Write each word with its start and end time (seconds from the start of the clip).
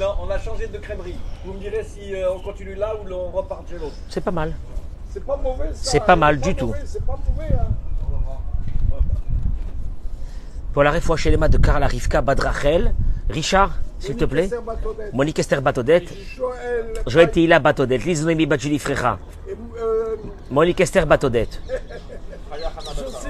Non, 0.00 0.14
on 0.22 0.30
a 0.30 0.38
changé 0.38 0.66
de 0.66 0.78
crèmerie. 0.78 1.16
Vous 1.44 1.52
me 1.52 1.58
direz 1.58 1.84
si 1.84 2.14
euh, 2.14 2.32
on 2.32 2.40
continue 2.40 2.74
là 2.74 2.94
ou 2.96 3.12
on 3.12 3.30
repart 3.30 3.68
chez 3.68 3.74
l'autre. 3.76 3.92
C'est 4.08 4.22
pas 4.24 4.30
mal. 4.30 4.54
C'est 5.12 5.22
pas 5.22 5.36
mauvais. 5.36 5.68
C'est 5.74 6.00
pas 6.00 6.14
hein, 6.14 6.16
mal 6.16 6.40
du 6.40 6.54
tout. 6.54 6.72
C'est 6.86 7.04
pas 7.04 7.18
mauvais. 7.28 7.52
Hein. 7.52 7.66
Pour 10.72 10.84
la 10.84 10.90
réfoua 10.90 11.16
les 11.26 11.36
de 11.36 11.58
Karl 11.58 11.84
Rivka 11.84 12.22
Badrachel. 12.22 12.94
Richard, 13.28 13.72
s'il 13.98 14.16
te 14.16 14.24
plaît. 14.24 14.48
Monique 15.12 15.38
Esther 15.38 15.60
Batodet. 15.60 16.04
Joël. 17.06 17.30
Teila 17.30 17.58
Batodet. 17.58 17.98
Lise 17.98 18.24
Noémie 18.24 18.46
Badjuli 18.46 18.78
Frecha. 18.78 19.18
et, 19.46 19.52
euh, 19.52 20.16
Monique 20.50 20.80
Esther 20.80 21.06
Batodet. 21.06 21.48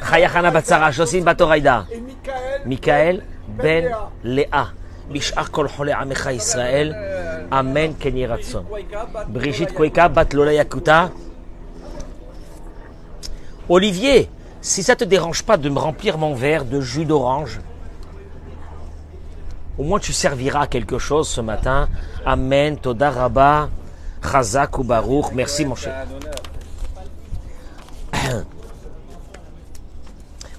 Chaya 0.08 0.30
Hana 0.32 0.52
Batsara. 0.52 0.92
Jocelyne 0.92 1.24
Batoraïda. 1.24 1.86
et 1.90 2.00
Michael. 2.00 2.62
Michael 2.64 3.24
Ben 3.48 3.90
Léa. 4.22 4.68
Bishar 5.10 5.50
Kol 5.50 5.68
Chole 5.68 5.92
Amecha 5.92 6.32
Israël. 6.32 6.96
Amen 7.50 7.94
Ken 7.94 8.16
Yeh 8.16 8.26
Ratzon. 8.26 8.64
Brigitte 9.28 9.74
Koika, 9.74 10.08
Bat 10.08 10.32
Lola 10.34 10.52
Yakuta. 10.52 11.10
Olivier, 13.68 14.28
si 14.60 14.82
ça 14.82 14.96
te 14.96 15.04
dérange 15.04 15.42
pas 15.42 15.56
de 15.56 15.68
me 15.68 15.78
remplir 15.78 16.18
mon 16.18 16.34
verre 16.34 16.64
de 16.64 16.80
jus 16.80 17.04
d'orange, 17.04 17.60
au 19.78 19.82
moins 19.82 19.98
tu 19.98 20.12
serviras 20.12 20.66
quelque 20.66 20.98
chose 20.98 21.28
ce 21.28 21.40
matin. 21.40 21.88
Amen, 22.24 22.76
Toda 22.76 23.10
Rabba, 23.10 23.68
Chazak 24.22 24.78
ou 24.78 24.84
Baruch. 24.84 25.32
Merci 25.32 25.64
mon 25.64 25.74
cher. 25.74 26.06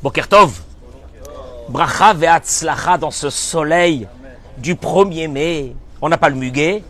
Boker 0.03 0.27
Tov. 0.27 0.61
Bracha 1.69 2.13
ve'atzlacha 2.13 2.97
dans 2.97 3.11
ce 3.11 3.29
soleil 3.29 4.07
du 4.61 4.75
1er 4.75 5.27
mai. 5.27 5.75
On 6.01 6.09
n'a 6.09 6.17
pas 6.17 6.29
le 6.29 6.35
muguet, 6.35 6.83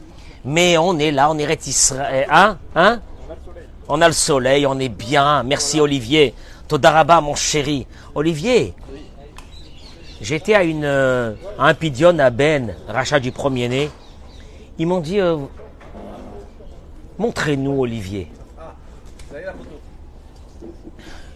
mais 0.46 0.78
on 0.78 0.98
est 1.00 1.12
là, 1.12 1.32
on 1.32 1.38
est 1.38 1.46
Ret 1.46 1.60
Israël. 1.66 2.28
Hein 2.30 2.58
Hein? 2.76 3.02
On 3.88 4.02
a 4.02 4.08
le 4.08 4.14
soleil, 4.14 4.66
on 4.66 4.80
est 4.80 4.90
bien. 4.90 5.44
Merci 5.44 5.80
Olivier. 5.82 6.34
Todaraba, 6.68 7.20
mon 7.20 7.36
chéri. 7.36 7.88
Olivier, 8.16 8.74
j'étais 10.22 10.54
à, 10.54 10.64
une, 10.64 10.86
euh, 10.86 11.34
à 11.60 11.68
un 11.68 11.74
pidion 11.74 12.18
à 12.20 12.30
Ben, 12.30 12.76
rachat 12.88 13.20
du 13.20 13.32
1er 13.32 13.68
mai. 13.68 13.90
Ils 14.78 14.88
m'ont 14.88 15.02
dit, 15.02 15.20
euh, 15.20 15.38
montrez-nous 17.18 17.82
Olivier. 17.82 18.32
Photo. 19.30 19.42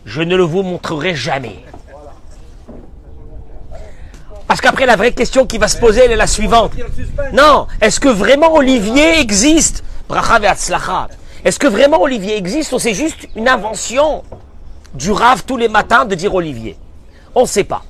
Je 0.05 0.21
ne 0.21 0.35
le 0.35 0.43
vous 0.43 0.61
montrerai 0.63 1.15
jamais. 1.15 1.65
Parce 4.47 4.61
qu'après, 4.61 4.85
la 4.85 4.95
vraie 4.95 5.11
question 5.11 5.45
qui 5.45 5.57
va 5.57 5.67
se 5.67 5.77
poser, 5.77 6.01
elle 6.05 6.11
est 6.11 6.15
la 6.15 6.27
suivante. 6.27 6.71
Non, 7.33 7.67
est-ce 7.81 7.99
que 7.99 8.09
vraiment 8.09 8.53
Olivier 8.53 9.19
existe? 9.19 9.83
Est-ce 11.43 11.59
que 11.59 11.67
vraiment 11.67 12.01
Olivier 12.01 12.37
existe 12.37 12.71
ou 12.73 12.79
c'est 12.79 12.93
juste 12.93 13.27
une 13.35 13.47
invention 13.47 14.23
du 14.93 15.11
rave 15.11 15.43
tous 15.45 15.57
les 15.57 15.67
matins 15.67 16.05
de 16.05 16.15
dire 16.15 16.33
Olivier? 16.33 16.77
On 17.33 17.41
ne 17.41 17.47
sait 17.47 17.63
pas. 17.63 17.83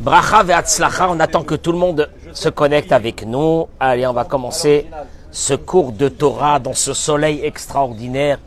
Bracha 0.00 0.42
ve'atzlacha, 0.42 1.08
on 1.10 1.20
attend 1.20 1.42
que 1.42 1.56
tout 1.56 1.72
le 1.72 1.78
monde 1.78 2.08
se 2.32 2.48
connecte 2.48 2.92
avec 2.92 3.26
nous. 3.26 3.66
Allez, 3.78 4.06
on 4.06 4.12
va 4.12 4.24
commencer 4.24 4.86
ce 5.30 5.54
cours 5.54 5.92
de 5.92 6.08
Torah 6.08 6.58
dans 6.58 6.72
ce 6.72 6.94
soleil 6.94 7.40
extraordinaire, 7.44 8.38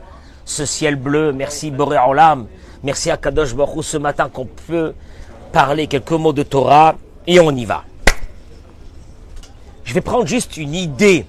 ce 0.44 0.64
ciel 0.64 0.96
bleu. 0.96 1.32
Merci 1.32 1.70
Boré 1.70 1.98
Olam. 1.98 2.46
Merci 2.82 3.10
à 3.10 3.16
Kadosh 3.16 3.54
Baruch 3.54 3.84
ce 3.84 3.96
matin 3.98 4.28
qu'on 4.32 4.46
peut 4.46 4.94
parler 5.54 5.86
quelques 5.86 6.10
mots 6.10 6.32
de 6.32 6.42
Torah 6.42 6.96
et 7.28 7.38
on 7.38 7.52
y 7.52 7.64
va. 7.64 7.84
Je 9.84 9.94
vais 9.94 10.00
prendre 10.00 10.26
juste 10.26 10.56
une 10.56 10.74
idée 10.74 11.24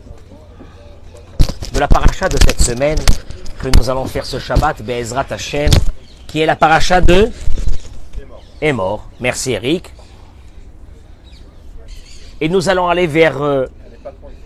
de 1.72 1.80
la 1.80 1.88
paracha 1.88 2.28
de 2.28 2.38
cette 2.44 2.60
semaine 2.60 2.98
que 3.60 3.70
nous 3.78 3.88
allons 3.88 4.06
faire 4.06 4.26
ce 4.26 4.40
Shabbat, 4.40 4.82
Be'ezrat 4.82 5.28
Hashem, 5.30 5.70
qui 6.26 6.42
est 6.42 6.48
la 6.48 6.56
paracha 6.56 7.02
de 7.02 7.30
est 8.62 8.74
mort. 8.74 9.08
Merci 9.20 9.52
Eric. 9.52 9.94
Et 12.42 12.50
nous 12.50 12.68
allons 12.68 12.88
aller 12.88 13.06
vers 13.06 13.40
euh, 13.44 13.68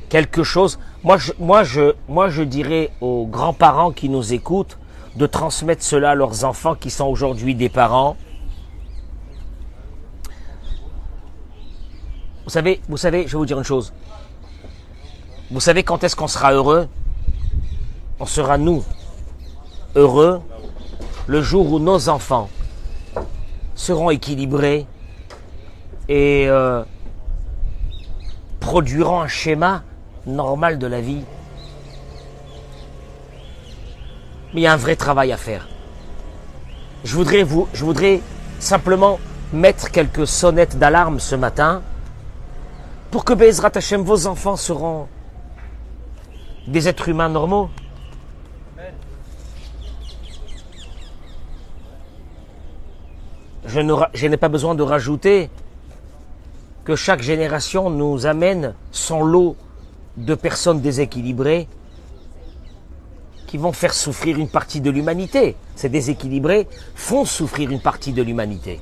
quelque 0.09 0.43
chose. 0.43 0.77
Moi 1.05 1.19
moi, 1.39 1.63
moi, 2.09 2.27
je 2.27 2.43
dirais 2.43 2.89
aux 2.99 3.25
grands-parents 3.25 3.91
qui 3.91 4.09
nous 4.09 4.33
écoutent 4.33 4.77
de 5.15 5.25
transmettre 5.25 5.83
cela 5.83 6.11
à 6.11 6.15
leurs 6.15 6.43
enfants 6.43 6.75
qui 6.75 6.89
sont 6.89 7.05
aujourd'hui 7.05 7.55
des 7.55 7.69
parents. 7.69 8.17
Vous 12.49 12.53
savez, 12.53 12.81
vous 12.89 12.97
savez, 12.97 13.27
je 13.27 13.33
vais 13.33 13.37
vous 13.37 13.45
dire 13.45 13.59
une 13.59 13.63
chose. 13.63 13.93
Vous 15.51 15.59
savez 15.59 15.83
quand 15.83 16.03
est-ce 16.03 16.15
qu'on 16.15 16.27
sera 16.27 16.51
heureux? 16.51 16.87
On 18.19 18.25
sera 18.25 18.57
nous 18.57 18.83
heureux 19.93 20.41
le 21.27 21.43
jour 21.43 21.71
où 21.71 21.77
nos 21.77 22.09
enfants 22.09 22.49
seront 23.75 24.09
équilibrés 24.09 24.87
et 26.07 26.47
euh, 26.49 26.83
produiront 28.59 29.21
un 29.21 29.27
schéma 29.27 29.83
normal 30.25 30.79
de 30.79 30.87
la 30.87 31.01
vie. 31.01 31.21
Mais 34.55 34.61
il 34.61 34.63
y 34.63 34.65
a 34.65 34.73
un 34.73 34.77
vrai 34.77 34.95
travail 34.95 35.31
à 35.31 35.37
faire. 35.37 35.67
Je 37.03 37.13
voudrais, 37.13 37.43
vous, 37.43 37.67
je 37.73 37.85
voudrais 37.85 38.21
simplement 38.57 39.19
mettre 39.53 39.91
quelques 39.91 40.25
sonnettes 40.25 40.79
d'alarme 40.79 41.19
ce 41.19 41.35
matin 41.35 41.83
pour 43.11 43.25
que 43.25 43.33
Bezrat 43.33 43.71
Hashem, 43.75 44.01
vos 44.01 44.27
enfants 44.27 44.55
seront 44.55 45.07
des 46.67 46.87
êtres 46.87 47.09
humains 47.09 47.29
normaux. 47.29 47.69
Je 53.65 54.27
n'ai 54.27 54.37
pas 54.37 54.49
besoin 54.49 54.75
de 54.75 54.83
rajouter 54.83 55.49
que 56.85 56.95
chaque 56.95 57.21
génération 57.21 57.89
nous 57.89 58.25
amène 58.25 58.73
son 58.91 59.23
lot 59.23 59.55
de 60.17 60.35
personnes 60.35 60.81
déséquilibrées 60.81 61.67
qui 63.45 63.57
vont 63.57 63.73
faire 63.73 63.93
souffrir 63.93 64.37
une 64.37 64.49
partie 64.49 64.81
de 64.81 64.89
l'humanité. 64.91 65.55
Ces 65.75 65.89
déséquilibrés 65.89 66.67
font 66.95 67.25
souffrir 67.25 67.71
une 67.71 67.81
partie 67.81 68.13
de 68.13 68.21
l'humanité. 68.21 68.79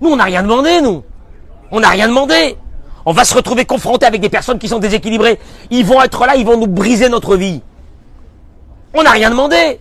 Nous, 0.00 0.10
on 0.10 0.16
n'a 0.16 0.24
rien 0.24 0.42
demandé, 0.42 0.80
nous. 0.80 1.02
On 1.70 1.80
n'a 1.80 1.90
rien 1.90 2.08
demandé. 2.08 2.56
On 3.04 3.12
va 3.12 3.24
se 3.24 3.34
retrouver 3.34 3.64
confronté 3.64 4.04
avec 4.04 4.20
des 4.20 4.28
personnes 4.28 4.58
qui 4.58 4.68
sont 4.68 4.78
déséquilibrées. 4.78 5.38
Ils 5.70 5.84
vont 5.84 6.02
être 6.02 6.26
là, 6.26 6.36
ils 6.36 6.44
vont 6.44 6.58
nous 6.58 6.66
briser 6.66 7.08
notre 7.08 7.36
vie. 7.36 7.62
On 8.94 9.02
n'a 9.02 9.12
rien 9.12 9.30
demandé. 9.30 9.78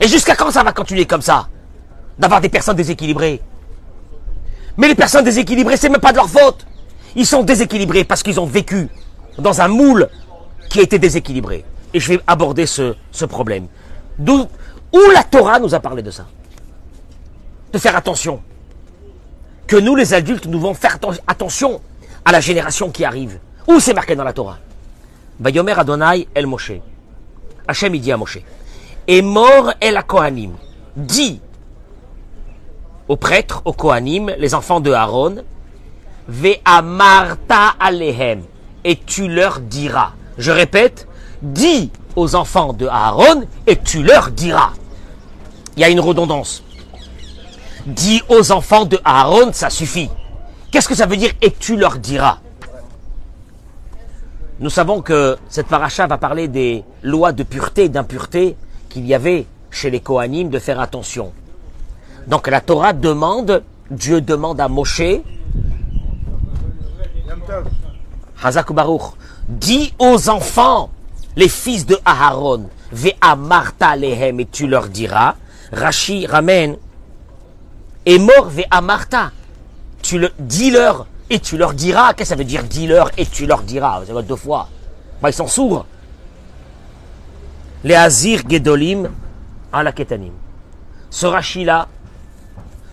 Et 0.00 0.08
jusqu'à 0.08 0.36
quand 0.36 0.50
ça 0.50 0.62
va 0.62 0.72
continuer 0.72 1.06
comme 1.06 1.22
ça 1.22 1.48
D'avoir 2.18 2.40
des 2.40 2.48
personnes 2.48 2.76
déséquilibrées? 2.76 3.40
Mais 4.76 4.88
les 4.88 4.94
personnes 4.94 5.24
déséquilibrées, 5.24 5.76
c'est 5.76 5.88
même 5.88 6.00
pas 6.00 6.12
de 6.12 6.16
leur 6.16 6.28
faute. 6.28 6.66
Ils 7.16 7.26
sont 7.26 7.42
déséquilibrés 7.42 8.04
parce 8.04 8.22
qu'ils 8.22 8.40
ont 8.40 8.46
vécu 8.46 8.88
dans 9.38 9.60
un 9.60 9.68
moule 9.68 10.08
qui 10.70 10.80
a 10.80 10.82
été 10.82 10.98
déséquilibré. 10.98 11.64
Et 11.94 12.00
je 12.00 12.08
vais 12.08 12.20
aborder 12.26 12.66
ce, 12.66 12.94
ce 13.10 13.24
problème. 13.24 13.66
Où 14.20 14.98
la 15.12 15.22
Torah 15.22 15.58
nous 15.58 15.74
a 15.74 15.80
parlé 15.80 16.02
de 16.02 16.10
ça? 16.10 16.26
De 17.72 17.78
faire 17.78 17.96
attention. 17.96 18.42
Que 19.66 19.76
nous, 19.76 19.94
les 19.94 20.14
adultes, 20.14 20.46
nous 20.46 20.58
devons 20.58 20.74
faire 20.74 20.96
atten- 20.96 21.20
attention 21.26 21.80
à 22.24 22.32
la 22.32 22.40
génération 22.40 22.90
qui 22.90 23.04
arrive. 23.04 23.38
Où 23.66 23.80
c'est 23.80 23.92
marqué 23.94 24.16
dans 24.16 24.24
la 24.24 24.32
Torah? 24.32 24.58
Vayomer 25.38 25.78
Adonai 25.78 26.26
El 26.34 26.46
Moshe. 26.46 26.72
Hachem, 27.66 27.94
il 27.94 28.00
dit 28.00 28.10
à 28.10 28.16
Moshe. 28.16 28.38
Et 29.06 29.20
mort 29.22 29.72
El 29.80 30.02
Kohanim. 30.06 30.52
Dit 30.96 31.40
aux 33.08 33.16
prêtres, 33.16 33.62
aux 33.64 33.72
Kohanim, 33.72 34.30
les 34.38 34.54
enfants 34.54 34.80
de 34.80 34.90
Aaron, 34.92 35.36
Ve'amarta 36.28 37.74
alehem. 37.78 38.42
Et 38.84 38.96
tu 38.96 39.28
leur 39.28 39.60
diras. 39.60 40.12
Je 40.38 40.50
répète, 40.50 41.06
dis 41.42 41.90
aux 42.18 42.34
enfants 42.34 42.72
de 42.72 42.86
Aaron 42.86 43.44
et 43.66 43.76
tu 43.76 44.02
leur 44.02 44.30
diras. 44.30 44.72
Il 45.76 45.80
y 45.80 45.84
a 45.84 45.88
une 45.88 46.00
redondance. 46.00 46.64
Dis 47.86 48.20
aux 48.28 48.50
enfants 48.50 48.84
de 48.84 48.98
Aaron, 49.04 49.52
ça 49.52 49.70
suffit. 49.70 50.10
Qu'est-ce 50.70 50.88
que 50.88 50.96
ça 50.96 51.06
veut 51.06 51.16
dire 51.16 51.30
et 51.40 51.52
tu 51.52 51.76
leur 51.76 51.98
diras? 51.98 52.38
Nous 54.60 54.70
savons 54.70 55.00
que 55.00 55.38
cette 55.48 55.68
paracha 55.68 56.08
va 56.08 56.18
parler 56.18 56.48
des 56.48 56.82
lois 57.02 57.32
de 57.32 57.44
pureté 57.44 57.84
et 57.84 57.88
d'impureté 57.88 58.56
qu'il 58.88 59.06
y 59.06 59.14
avait 59.14 59.46
chez 59.70 59.88
les 59.88 60.00
Kohanim 60.00 60.50
de 60.50 60.58
faire 60.58 60.80
attention. 60.80 61.32
Donc 62.26 62.48
la 62.48 62.60
Torah 62.60 62.92
demande, 62.92 63.62
Dieu 63.90 64.20
demande 64.20 64.60
à 64.60 64.66
Moshe. 64.66 65.20
Hazak 68.42 68.72
Baruch, 68.72 69.12
dis 69.48 69.94
aux 69.98 70.28
enfants, 70.28 70.90
les 71.38 71.48
fils 71.48 71.86
de 71.86 71.96
Aharon, 72.04 72.68
Ve'amarta 72.90 73.94
lehem, 73.94 74.40
et 74.40 74.46
tu 74.46 74.66
leur 74.66 74.88
diras. 74.88 75.36
Rashi 75.72 76.26
ramène. 76.26 76.76
Et 78.04 78.18
mort 78.18 78.48
ve'amarta. 78.48 79.30
Tu 80.02 80.18
le 80.18 80.30
dis-leur 80.40 81.06
et 81.30 81.38
tu 81.38 81.56
leur 81.56 81.74
diras. 81.74 82.14
Qu'est-ce 82.14 82.30
que 82.30 82.34
ça 82.34 82.34
veut 82.34 82.44
dire 82.44 82.64
dis-leur 82.64 83.10
et 83.16 83.24
tu 83.24 83.46
leur 83.46 83.62
diras 83.62 84.04
Ça 84.04 84.14
va 84.14 84.22
deux 84.22 84.34
fois. 84.34 84.68
Bah, 85.22 85.30
ils 85.30 85.34
sont 85.34 85.46
sourds. 85.46 85.86
Les 87.84 87.94
Azir 87.94 88.42
Gedolim 88.48 89.08
à 89.72 89.84
la 89.84 89.92
Ketanim. 89.92 90.32
Ce 91.10 91.26
Rashi-là, 91.26 91.86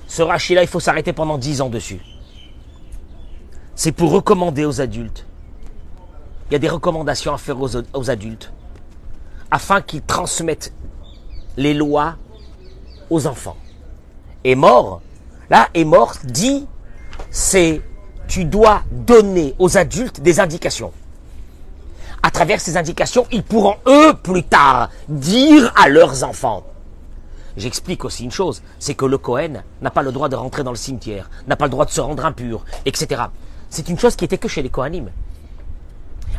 ce 0.08 0.22
Rashi-là, 0.22 0.62
il 0.62 0.68
faut 0.68 0.80
s'arrêter 0.80 1.14
pendant 1.14 1.40
dix 1.40 1.62
ans 1.62 1.70
dessus. 1.70 2.02
C'est 3.74 3.92
pour 3.92 4.12
recommander 4.12 4.66
aux 4.66 4.82
adultes. 4.82 5.26
Il 6.50 6.54
y 6.54 6.56
a 6.56 6.60
des 6.60 6.70
recommandations 6.70 7.34
à 7.34 7.38
faire 7.38 7.58
aux, 7.60 8.10
adultes 8.10 8.52
afin 9.50 9.82
qu'ils 9.82 10.02
transmettent 10.02 10.74
les 11.58 11.74
lois 11.74 12.16
aux 13.10 13.26
enfants. 13.26 13.58
Et 14.44 14.56
mort, 14.56 15.02
là, 15.50 15.70
est 15.74 15.86
mort 15.86 16.16
dit, 16.24 16.68
c'est 17.32 17.82
tu 18.28 18.46
dois 18.46 18.82
donner 18.92 19.56
aux 19.60 19.78
adultes 19.78 20.22
des 20.22 20.40
indications. 20.40 20.92
À 22.22 22.32
travers 22.32 22.60
ces 22.60 22.78
indications, 22.78 23.26
ils 23.32 23.44
pourront 23.44 23.78
eux 23.88 24.14
plus 24.14 24.44
tard 24.44 24.90
dire 25.08 25.72
à 25.76 25.90
leurs 25.90 26.24
enfants. 26.24 26.64
J'explique 27.58 28.04
aussi 28.04 28.24
une 28.24 28.32
chose, 28.32 28.62
c'est 28.80 28.96
que 28.96 29.06
le 29.06 29.18
Cohen 29.18 29.64
n'a 29.82 29.90
pas 29.90 30.02
le 30.04 30.12
droit 30.12 30.28
de 30.28 30.36
rentrer 30.36 30.64
dans 30.64 30.72
le 30.72 30.78
cimetière, 30.78 31.30
n'a 31.48 31.56
pas 31.56 31.66
le 31.66 31.72
droit 31.72 31.86
de 31.86 31.92
se 31.92 32.02
rendre 32.02 32.26
impur, 32.26 32.66
etc. 32.86 33.24
C'est 33.70 33.88
une 33.90 33.98
chose 33.98 34.16
qui 34.16 34.26
était 34.26 34.38
que 34.38 34.48
chez 34.48 34.62
les 34.62 34.70
Kohanim. 34.70 35.10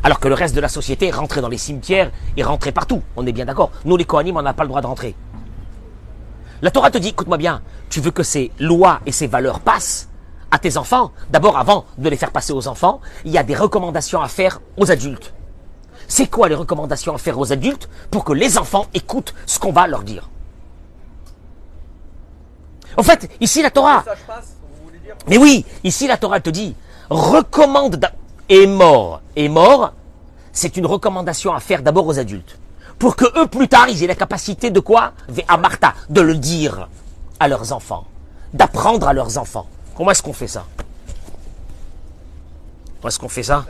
Alors 0.03 0.21
que 0.21 0.29
le 0.29 0.35
reste 0.35 0.55
de 0.55 0.61
la 0.61 0.69
société 0.69 1.11
rentrait 1.11 1.41
dans 1.41 1.49
les 1.49 1.59
cimetières 1.59 2.11
et 2.37 2.43
rentrait 2.43 2.73
partout. 2.73 3.03
On 3.17 3.27
est 3.27 3.33
bien 3.33 3.45
d'accord. 3.45 3.71
Nous, 3.85 3.97
les 3.97 4.05
Kohanim, 4.05 4.37
on 4.37 4.43
n'a 4.43 4.55
pas 4.55 4.63
le 4.63 4.69
droit 4.69 4.81
de 4.81 4.87
rentrer. 4.87 5.15
La 6.63 6.71
Torah 6.71 6.91
te 6.91 6.99
dit, 6.99 7.09
écoute-moi 7.09 7.37
bien, 7.37 7.63
tu 7.91 8.01
veux 8.01 8.11
que 8.11 8.23
ces 8.23 8.51
lois 8.59 9.01
et 9.05 9.13
ces 9.13 9.27
valeurs 9.27 9.61
passent 9.61 10.09
à 10.51 10.59
tes 10.59 10.77
enfants? 10.77 11.13
D'abord, 11.31 11.59
avant 11.59 11.85
de 11.99 12.09
les 12.09 12.17
faire 12.17 12.33
passer 12.33 12.53
aux 12.53 12.69
enfants, 12.69 13.01
il 13.25 13.33
y 13.33 13.39
a 13.39 13.43
des 13.43 13.55
recommandations 13.55 14.23
à 14.23 14.29
faire 14.29 14.61
aux 14.77 14.91
adultes. 14.91 15.35
C'est 16.09 16.29
quoi 16.29 16.49
les 16.49 16.55
recommandations 16.55 17.15
à 17.15 17.19
faire 17.19 17.39
aux 17.39 17.53
adultes 17.53 17.89
pour 18.11 18.25
que 18.25 18.33
les 18.33 18.59
enfants 18.59 18.87
écoutent 18.95 19.35
ce 19.45 19.59
qu'on 19.59 19.73
va 19.73 19.87
leur 19.87 20.03
dire? 20.03 20.31
En 22.97 23.03
fait, 23.03 23.29
ici 23.41 23.61
la 23.61 23.71
Torah, 23.71 24.05
mais 25.29 25.37
oui, 25.37 25.67
ici 25.85 26.07
la 26.07 26.17
Torah 26.17 26.41
te 26.41 26.49
dit, 26.49 26.75
recommande 27.11 27.97
est 28.49 28.67
mort. 28.67 29.21
Est 29.37 29.49
mort, 29.49 29.93
c'est 30.53 30.77
une 30.77 30.87
recommandation 30.87 31.53
à 31.55 31.61
faire 31.61 31.83
d'abord 31.83 32.07
aux 32.07 32.19
adultes. 32.19 32.59
Pour 32.99 33.15
que 33.17 33.27
eux, 33.39 33.47
plus 33.47 33.69
tard, 33.69 33.89
ils 33.89 34.03
aient 34.03 34.07
la 34.07 34.15
capacité 34.15 34.71
de 34.71 34.81
quoi? 34.81 35.13
À 35.49 35.57
Martha, 35.59 35.95
de 36.09 36.21
le 36.23 36.35
dire 36.35 36.89
à 37.39 37.49
leurs 37.49 37.73
enfants. 37.73 38.07
D'apprendre 38.55 39.07
à 39.07 39.13
leurs 39.13 39.37
enfants. 39.37 39.67
Comment 39.95 40.13
est-ce 40.13 40.23
qu'on 40.23 40.33
fait 40.33 40.49
ça? 40.49 40.65
Comment 43.01 43.09
est-ce 43.09 43.19
qu'on 43.19 43.29
fait 43.29 43.43
ça? 43.43 43.67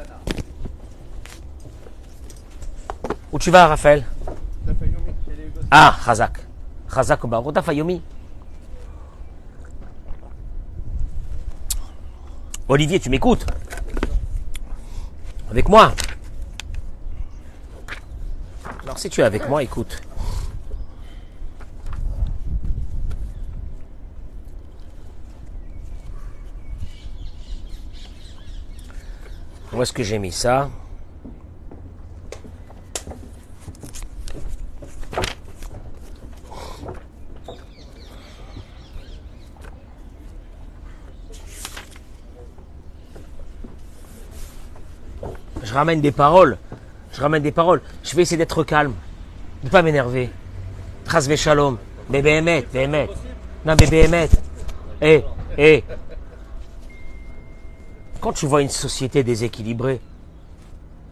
Où 3.32 3.38
tu 3.40 3.50
vas, 3.50 3.67
Raphaël? 3.67 4.05
Ah. 5.70 5.96
Chazak 6.94 7.25
au 7.25 7.28
Baruch 7.28 7.61
Fayomi. 7.61 8.00
Olivier, 12.69 13.00
tu 13.00 13.11
m'écoutes? 13.11 13.44
Avec 15.50 15.69
moi 15.69 15.94
Alors 18.82 18.98
si 18.98 19.08
tu 19.08 19.20
es 19.20 19.25
avec 19.25 19.48
moi, 19.48 19.62
écoute. 19.62 20.02
Où 29.72 29.82
est-ce 29.82 29.93
que 29.93 30.02
j'ai 30.02 30.19
mis 30.19 30.32
ça? 30.32 30.70
Je 45.66 45.74
ramène 45.74 46.00
des 46.00 46.12
paroles. 46.12 46.58
Je 47.12 47.20
ramène 47.20 47.42
des 47.42 47.50
paroles. 47.50 47.82
Je 48.04 48.14
vais 48.14 48.22
essayer 48.22 48.36
d'être 48.36 48.62
calme. 48.62 48.94
De 49.64 49.68
pas 49.68 49.82
m'énerver. 49.82 50.30
Tras 51.04 51.28
shalom. 51.36 51.76
Bébé 52.08 52.36
Emet, 52.38 52.64
Emet. 52.72 53.10
Non, 53.64 53.74
bébé 53.74 54.04
Emet. 54.04 54.28
Eh, 55.02 55.24
eh. 55.58 55.84
Quand 58.20 58.32
tu 58.32 58.46
vois 58.46 58.62
une 58.62 58.68
société 58.68 59.24
déséquilibrée, 59.24 60.00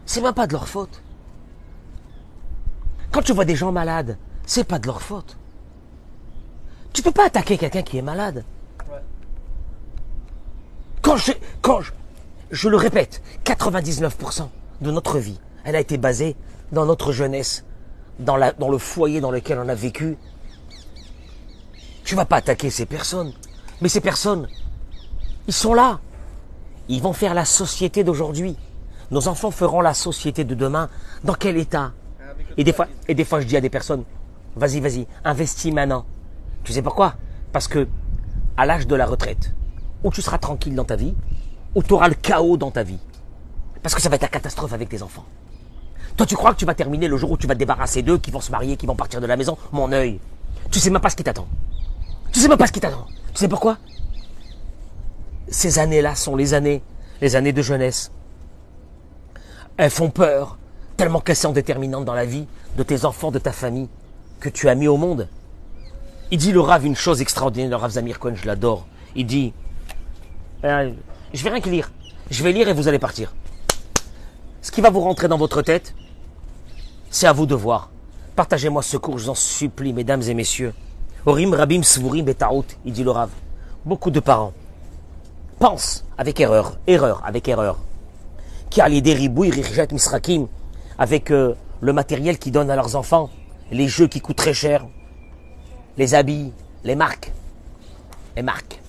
c'est 0.05 0.21
même 0.21 0.33
pas 0.33 0.47
de 0.47 0.53
leur 0.53 0.69
faute. 0.69 1.01
Quand 3.11 3.21
tu 3.21 3.33
vois 3.33 3.45
des 3.45 3.57
gens 3.57 3.73
malades, 3.73 4.17
c'est 4.45 4.63
pas 4.63 4.79
de 4.79 4.87
leur 4.87 5.01
faute. 5.01 5.37
Tu 6.93 7.01
peux 7.01 7.11
pas 7.11 7.25
attaquer 7.25 7.57
quelqu'un 7.57 7.83
qui 7.83 7.97
est 7.97 8.01
malade. 8.01 8.45
Quand 11.01 11.17
je, 11.17 11.33
quand 11.61 11.81
je, 11.81 11.91
je 12.55 12.69
le 12.69 12.77
répète, 12.77 13.21
99% 13.43 14.47
de 14.79 14.91
notre 14.91 15.19
vie, 15.19 15.39
elle 15.65 15.75
a 15.75 15.79
été 15.81 15.97
basée 15.97 16.37
dans 16.71 16.85
notre 16.85 17.11
jeunesse, 17.11 17.65
dans, 18.19 18.37
le 18.37 18.77
foyer 18.77 19.19
dans 19.19 19.29
lequel 19.29 19.59
on 19.59 19.67
a 19.67 19.75
vécu. 19.75 20.17
Tu 22.05 22.15
vas 22.15 22.23
pas 22.23 22.37
attaquer 22.37 22.69
ces 22.69 22.85
personnes. 22.85 23.33
Mais 23.81 23.89
ces 23.89 23.99
personnes, 23.99 24.47
ils 25.47 25.53
sont 25.53 25.73
là. 25.73 25.99
Ils 26.87 27.01
vont 27.01 27.11
faire 27.11 27.33
la 27.33 27.43
société 27.43 28.05
d'aujourd'hui. 28.05 28.55
Nos 29.11 29.27
enfants 29.27 29.51
feront 29.51 29.81
la 29.81 29.93
société 29.93 30.45
de 30.45 30.55
demain. 30.55 30.89
Dans 31.25 31.33
quel 31.33 31.57
état? 31.57 31.91
Et 32.55 32.63
des, 32.63 32.71
fois, 32.71 32.87
et 33.09 33.15
des 33.15 33.25
fois, 33.25 33.41
je 33.41 33.47
dis 33.47 33.57
à 33.57 33.61
des 33.61 33.69
personnes, 33.69 34.05
vas-y, 34.55 34.79
vas-y, 34.79 35.07
investis 35.25 35.73
maintenant. 35.73 36.05
Tu 36.63 36.71
sais 36.71 36.81
pourquoi? 36.81 37.15
Parce 37.51 37.67
que 37.67 37.85
à 38.55 38.65
l'âge 38.65 38.87
de 38.87 38.95
la 38.95 39.05
retraite, 39.05 39.53
où 40.05 40.11
tu 40.11 40.21
seras 40.21 40.37
tranquille 40.37 40.73
dans 40.73 40.85
ta 40.85 40.95
vie, 40.95 41.15
ou 41.75 41.83
tu 41.83 41.93
auras 41.93 42.07
le 42.07 42.15
chaos 42.15 42.57
dans 42.57 42.71
ta 42.71 42.83
vie. 42.83 42.97
Parce 43.83 43.93
que 43.93 44.01
ça 44.01 44.09
va 44.09 44.15
être 44.15 44.23
la 44.23 44.29
catastrophe 44.29 44.73
avec 44.73 44.89
tes 44.89 45.01
enfants. 45.01 45.25
Toi, 46.17 46.25
tu 46.25 46.35
crois 46.35 46.53
que 46.53 46.57
tu 46.57 46.65
vas 46.65 46.73
terminer 46.73 47.07
le 47.07 47.17
jour 47.17 47.31
où 47.31 47.37
tu 47.37 47.45
vas 47.45 47.53
te 47.53 47.59
débarrasser 47.59 48.01
d'eux, 48.01 48.17
qui 48.17 48.31
vont 48.31 48.39
se 48.39 48.49
marier, 48.49 48.77
qui 48.77 48.85
vont 48.85 48.95
partir 48.95 49.19
de 49.19 49.27
la 49.27 49.35
maison? 49.35 49.57
Mon 49.73 49.91
œil. 49.91 50.19
Tu 50.71 50.79
sais 50.79 50.89
même 50.89 51.01
pas 51.01 51.09
ce 51.09 51.15
qui 51.15 51.23
t'attend. 51.23 51.47
Tu 52.31 52.39
sais 52.39 52.47
même 52.47 52.57
pas 52.57 52.67
ce 52.67 52.71
qui 52.71 52.79
t'attend. 52.79 53.05
Tu 53.33 53.39
sais 53.39 53.49
pourquoi? 53.49 53.77
Ces 55.49 55.77
années-là 55.77 56.15
sont 56.15 56.35
les 56.35 56.53
années, 56.53 56.81
les 57.21 57.35
années 57.35 57.51
de 57.53 57.61
jeunesse. 57.61 58.11
Elles 59.77 59.91
font 59.91 60.09
peur, 60.09 60.57
tellement 60.95 61.19
qu'elles 61.19 61.35
sont 61.35 61.51
déterminantes 61.51 62.05
dans 62.05 62.13
la 62.13 62.25
vie 62.25 62.47
de 62.77 62.83
tes 62.83 63.03
enfants, 63.03 63.31
de 63.31 63.39
ta 63.39 63.51
famille, 63.51 63.89
que 64.39 64.49
tu 64.49 64.69
as 64.69 64.75
mis 64.75 64.87
au 64.87 64.97
monde. 64.97 65.27
Il 66.31 66.39
dit 66.39 66.53
le 66.53 66.61
Rav 66.61 66.85
une 66.85 66.95
chose 66.95 67.21
extraordinaire, 67.21 67.69
le 67.69 67.75
Rav 67.75 67.91
Zamir 67.91 68.19
Cohen, 68.19 68.35
je 68.35 68.47
l'adore. 68.47 68.87
Il 69.15 69.25
dit, 69.25 69.53
je 71.35 71.43
vais 71.43 71.49
rien 71.49 71.61
que 71.61 71.69
lire. 71.69 71.91
Je 72.31 72.43
vais 72.43 72.51
lire 72.51 72.67
et 72.67 72.73
vous 72.73 72.87
allez 72.87 72.99
partir. 72.99 73.33
Ce 74.61 74.71
qui 74.71 74.81
va 74.81 74.89
vous 74.89 75.01
rentrer 75.01 75.27
dans 75.27 75.37
votre 75.37 75.61
tête, 75.61 75.93
c'est 77.09 77.27
à 77.27 77.33
vous 77.33 77.45
de 77.45 77.55
voir. 77.55 77.89
Partagez-moi 78.35 78.81
ce 78.81 78.97
cours, 78.97 79.17
je 79.17 79.25
vous 79.25 79.29
en 79.29 79.35
supplie, 79.35 79.93
mesdames 79.93 80.21
et 80.23 80.33
messieurs. 80.33 80.73
Orim 81.25 81.53
Rabim 81.53 81.83
Svurim 81.83 82.25
Betaout, 82.25 82.65
il 82.85 82.93
dit 82.93 83.03
le 83.03 83.11
Rav. 83.11 83.29
Beaucoup 83.85 84.11
de 84.11 84.19
parents 84.19 84.53
pensent 85.59 86.03
avec 86.17 86.39
erreur, 86.39 86.77
erreur 86.87 87.21
avec 87.25 87.47
erreur, 87.47 87.77
qui 88.69 88.81
a 88.81 88.89
l'idée 88.89 89.13
ribouille, 89.13 89.51
richet 89.51 89.87
misrakim, 89.91 90.47
avec 90.97 91.31
euh, 91.31 91.55
le 91.81 91.93
matériel 91.93 92.37
qu'ils 92.37 92.51
donnent 92.51 92.71
à 92.71 92.75
leurs 92.75 92.95
enfants, 92.95 93.29
les 93.71 93.87
jeux 93.87 94.07
qui 94.07 94.21
coûtent 94.21 94.35
très 94.35 94.53
cher, 94.53 94.85
les 95.97 96.13
habits, 96.13 96.51
les 96.83 96.95
marques, 96.95 97.31
les 98.35 98.41
marques. 98.41 98.81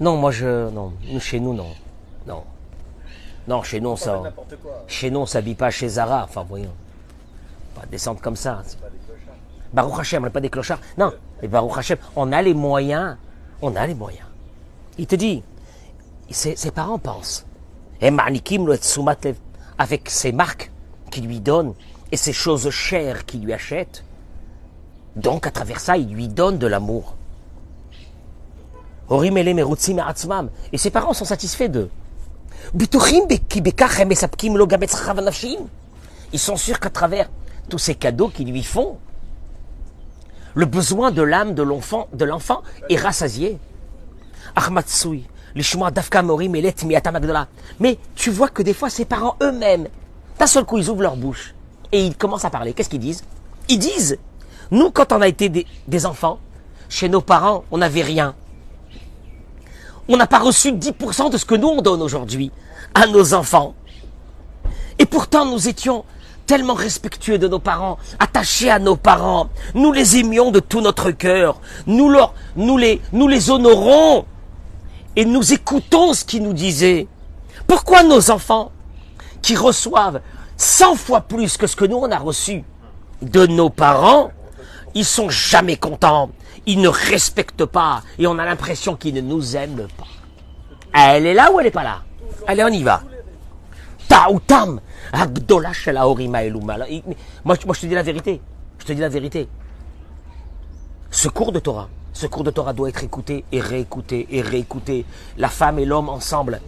Non, 0.00 0.16
moi 0.16 0.30
je, 0.30 0.70
non, 0.70 0.92
chez 1.18 1.40
nous 1.40 1.52
non, 1.52 1.68
non, 2.26 2.42
non, 3.46 3.62
chez 3.62 3.80
nous 3.80 3.90
on 3.90 3.96
quoi. 3.96 4.32
chez 4.86 5.10
nous 5.10 5.20
on 5.20 5.26
s'habille 5.26 5.54
pas 5.54 5.70
chez 5.70 5.88
Zara, 5.88 6.24
enfin 6.24 6.44
voyons, 6.48 6.72
pas 7.74 7.84
descendre 7.84 8.20
comme 8.20 8.36
ça. 8.36 8.62
Baruch 9.74 10.00
Hashem, 10.00 10.22
on 10.22 10.26
n'est 10.26 10.32
pas 10.32 10.40
des 10.40 10.48
clochards. 10.48 10.80
Non, 10.96 11.12
mais 11.42 11.48
Baruch 11.48 11.76
Hashem, 11.76 11.98
on 12.16 12.32
a 12.32 12.40
les 12.40 12.54
moyens, 12.54 13.16
on 13.60 13.76
a 13.76 13.86
les 13.86 13.94
moyens. 13.94 14.26
Il 14.96 15.06
te 15.06 15.16
dit, 15.16 15.42
ses, 16.30 16.56
ses 16.56 16.70
parents 16.70 16.98
pensent, 16.98 17.44
et 18.00 18.10
Manikim 18.10 18.66
le 18.66 18.76
Tsumat 18.76 19.16
Lev, 19.22 19.36
avec 19.76 20.08
ses 20.08 20.32
marques 20.32 20.70
qu'il 21.10 21.26
lui 21.26 21.40
donne 21.40 21.74
et 22.10 22.16
ces 22.16 22.32
choses 22.32 22.70
chères 22.70 23.26
qu'il 23.26 23.44
lui 23.44 23.52
achète. 23.52 24.02
Donc 25.16 25.46
à 25.46 25.50
travers 25.50 25.80
ça, 25.80 25.96
il 25.96 26.12
lui 26.12 26.28
donne 26.28 26.58
de 26.58 26.66
l'amour. 26.66 27.16
Et 29.10 30.78
ses 30.78 30.90
parents 30.90 31.12
sont 31.12 31.24
satisfaits 31.24 31.68
d'eux. 31.68 31.90
Ils 36.32 36.38
sont 36.38 36.56
sûrs 36.56 36.78
qu'à 36.78 36.90
travers 36.90 37.28
tous 37.68 37.78
ces 37.78 37.94
cadeaux 37.96 38.28
qu'ils 38.28 38.52
lui 38.52 38.62
font, 38.62 38.98
le 40.54 40.66
besoin 40.66 41.10
de 41.10 41.22
l'âme 41.22 41.54
de 41.54 41.62
l'enfant, 41.62 42.08
de 42.12 42.24
l'enfant 42.24 42.62
est 42.88 42.96
rassasié. 42.96 43.58
Mais 47.80 47.98
tu 48.14 48.30
vois 48.30 48.48
que 48.48 48.62
des 48.62 48.74
fois, 48.74 48.90
ses 48.90 49.04
parents 49.04 49.36
eux-mêmes, 49.42 49.88
d'un 50.38 50.46
seul 50.46 50.64
coup, 50.64 50.78
ils 50.78 50.88
ouvrent 50.88 51.02
leur 51.02 51.16
bouche 51.16 51.54
et 51.92 52.04
ils 52.04 52.16
commencent 52.16 52.44
à 52.44 52.50
parler. 52.50 52.72
Qu'est-ce 52.74 52.88
qu'ils 52.88 53.00
disent? 53.00 53.24
Ils 53.68 53.78
disent, 53.78 54.18
nous, 54.70 54.90
quand 54.90 55.12
on 55.12 55.20
a 55.20 55.28
été 55.28 55.48
des 55.48 56.06
enfants, 56.06 56.38
chez 56.88 57.08
nos 57.08 57.20
parents, 57.20 57.64
on 57.70 57.78
n'avait 57.78 58.02
rien. 58.02 58.34
On 60.12 60.16
n'a 60.16 60.26
pas 60.26 60.40
reçu 60.40 60.72
10% 60.72 61.30
de 61.30 61.38
ce 61.38 61.44
que 61.44 61.54
nous, 61.54 61.68
on 61.68 61.82
donne 61.82 62.02
aujourd'hui 62.02 62.50
à 62.94 63.06
nos 63.06 63.32
enfants. 63.32 63.74
Et 64.98 65.06
pourtant, 65.06 65.46
nous 65.46 65.68
étions 65.68 66.04
tellement 66.46 66.74
respectueux 66.74 67.38
de 67.38 67.46
nos 67.46 67.60
parents, 67.60 67.96
attachés 68.18 68.68
à 68.68 68.80
nos 68.80 68.96
parents. 68.96 69.50
Nous 69.74 69.92
les 69.92 70.16
aimions 70.16 70.50
de 70.50 70.58
tout 70.58 70.80
notre 70.80 71.12
cœur. 71.12 71.60
Nous, 71.86 72.08
leur, 72.08 72.34
nous, 72.56 72.76
les, 72.76 73.00
nous 73.12 73.28
les 73.28 73.50
honorons 73.50 74.24
et 75.14 75.24
nous 75.24 75.52
écoutons 75.52 76.12
ce 76.12 76.24
qu'ils 76.24 76.42
nous 76.42 76.54
disaient. 76.54 77.06
Pourquoi 77.68 78.02
nos 78.02 78.32
enfants, 78.32 78.72
qui 79.42 79.54
reçoivent 79.54 80.20
100 80.56 80.96
fois 80.96 81.20
plus 81.20 81.56
que 81.56 81.68
ce 81.68 81.76
que 81.76 81.84
nous 81.84 81.98
on 81.98 82.10
a 82.10 82.18
reçu 82.18 82.64
de 83.22 83.46
nos 83.46 83.70
parents, 83.70 84.32
ils 84.94 85.04
sont 85.04 85.30
jamais 85.30 85.76
contents, 85.76 86.30
ils 86.70 86.80
ne 86.80 86.88
respectent 86.88 87.64
pas 87.64 88.02
et 88.18 88.26
on 88.28 88.38
a 88.38 88.44
l'impression 88.44 88.94
qu'ils 88.94 89.14
ne 89.14 89.20
nous 89.20 89.56
aiment 89.56 89.88
pas. 89.98 90.06
Elle 90.94 91.26
est 91.26 91.34
là 91.34 91.50
ou 91.50 91.58
elle 91.58 91.66
n'est 91.66 91.72
pas 91.72 91.82
là? 91.82 92.02
Allez, 92.46 92.62
on 92.62 92.68
y 92.68 92.82
va. 92.82 93.02
Taoutam, 94.08 94.80
Agdola 95.12 95.72
Moi, 95.84 96.36
moi, 97.44 97.56
je 97.56 97.80
te 97.80 97.86
dis 97.86 97.94
la 97.94 98.02
vérité. 98.02 98.40
Je 98.78 98.84
te 98.84 98.92
dis 98.92 99.00
la 99.00 99.08
vérité. 99.08 99.48
Ce 101.10 101.28
cours 101.28 101.50
de 101.50 101.58
Torah, 101.58 101.88
ce 102.12 102.28
cours 102.28 102.44
de 102.44 102.50
Torah 102.50 102.72
doit 102.72 102.88
être 102.88 103.02
écouté 103.02 103.44
et 103.50 103.60
réécouté 103.60 104.28
et 104.30 104.40
réécouté. 104.40 105.04
La 105.38 105.48
femme 105.48 105.80
et 105.80 105.84
l'homme 105.84 106.08
ensemble. 106.08 106.60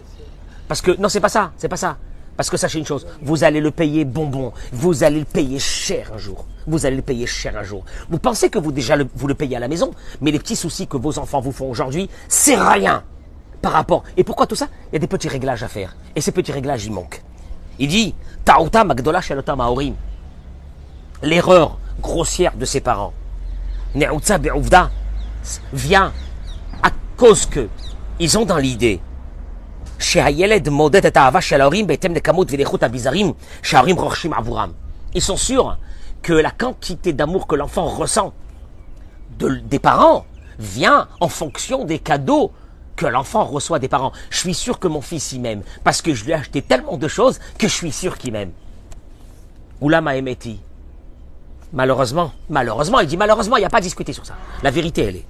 Parce 0.67 0.81
que, 0.81 0.91
non, 0.99 1.07
c'est 1.07 1.21
pas 1.21 1.29
ça, 1.29 1.51
c'est 1.57 1.69
pas 1.69 1.77
ça. 1.77 1.97
Parce 2.35 2.49
que 2.49 2.57
sachez 2.57 2.79
une 2.79 2.85
chose, 2.85 3.05
vous 3.21 3.43
allez 3.43 3.61
le 3.61 3.71
payer 3.71 4.05
bonbon, 4.05 4.53
vous 4.71 5.03
allez 5.03 5.19
le 5.19 5.25
payer 5.25 5.59
cher 5.59 6.11
un 6.13 6.17
jour. 6.17 6.45
Vous 6.65 6.85
allez 6.85 6.95
le 6.95 7.01
payer 7.01 7.27
cher 7.27 7.55
un 7.57 7.63
jour. 7.63 7.85
Vous 8.09 8.17
pensez 8.17 8.49
que 8.49 8.57
vous 8.57 8.71
déjà 8.71 8.95
le, 8.95 9.07
vous 9.15 9.27
le 9.27 9.35
payez 9.35 9.57
à 9.57 9.59
la 9.59 9.67
maison, 9.67 9.91
mais 10.21 10.31
les 10.31 10.39
petits 10.39 10.55
soucis 10.55 10.87
que 10.87 10.97
vos 10.97 11.19
enfants 11.19 11.41
vous 11.41 11.51
font 11.51 11.69
aujourd'hui, 11.69 12.09
c'est 12.27 12.55
rien 12.55 13.03
par 13.61 13.73
rapport. 13.73 14.03
Et 14.17 14.23
pourquoi 14.23 14.47
tout 14.47 14.55
ça? 14.55 14.67
Il 14.91 14.93
y 14.93 14.95
a 14.97 14.99
des 14.99 15.07
petits 15.07 15.29
réglages 15.29 15.63
à 15.63 15.67
faire. 15.67 15.95
Et 16.15 16.21
ces 16.21 16.31
petits 16.31 16.51
réglages, 16.51 16.85
ils 16.85 16.91
manquent. 16.91 17.21
Il 17.79 17.87
dit, 17.87 18.15
Ta'uta 18.45 18.83
Magdola 18.83 19.21
Maorim. 19.55 19.95
L'erreur 21.21 21.77
grossière 22.01 22.55
de 22.55 22.65
ses 22.65 22.81
parents. 22.81 23.13
Ne'utza 23.95 24.37
Be'uvda 24.37 24.89
vient 25.71 26.11
à 26.81 26.89
cause 27.15 27.45
que 27.45 27.67
ils 28.19 28.37
ont 28.37 28.45
dans 28.45 28.57
l'idée 28.57 28.99
ils 35.13 35.21
sont 35.21 35.37
sûrs 35.37 35.77
que 36.21 36.33
la 36.33 36.51
quantité 36.51 37.13
d'amour 37.13 37.47
que 37.47 37.55
l'enfant 37.55 37.85
ressent 37.85 38.33
de, 39.39 39.49
des 39.49 39.79
parents 39.79 40.25
vient 40.59 41.07
en 41.19 41.27
fonction 41.27 41.85
des 41.85 41.99
cadeaux 41.99 42.51
que 42.95 43.05
l'enfant 43.05 43.43
reçoit 43.43 43.79
des 43.79 43.87
parents. 43.87 44.11
Je 44.29 44.37
suis 44.37 44.53
sûr 44.53 44.79
que 44.79 44.87
mon 44.87 45.01
fils 45.01 45.31
y 45.33 45.39
m'aime, 45.39 45.63
parce 45.83 46.01
que 46.01 46.13
je 46.13 46.23
lui 46.23 46.31
ai 46.31 46.35
acheté 46.35 46.61
tellement 46.61 46.97
de 46.97 47.07
choses 47.07 47.39
que 47.57 47.67
je 47.67 47.73
suis 47.73 47.91
sûr 47.91 48.17
qu'il 48.17 48.33
m'aime. 48.33 48.51
Oulama 49.81 50.15
Emeti. 50.15 50.59
Malheureusement, 51.73 52.31
malheureusement, 52.49 52.99
il 52.99 53.07
dit 53.07 53.17
malheureusement, 53.17 53.57
il 53.57 53.61
n'y 53.61 53.65
a 53.65 53.69
pas 53.69 53.79
à 53.79 53.81
discuter 53.81 54.13
sur 54.13 54.25
ça. 54.25 54.35
La 54.61 54.69
vérité, 54.69 55.03
elle 55.03 55.15
est 55.17 55.25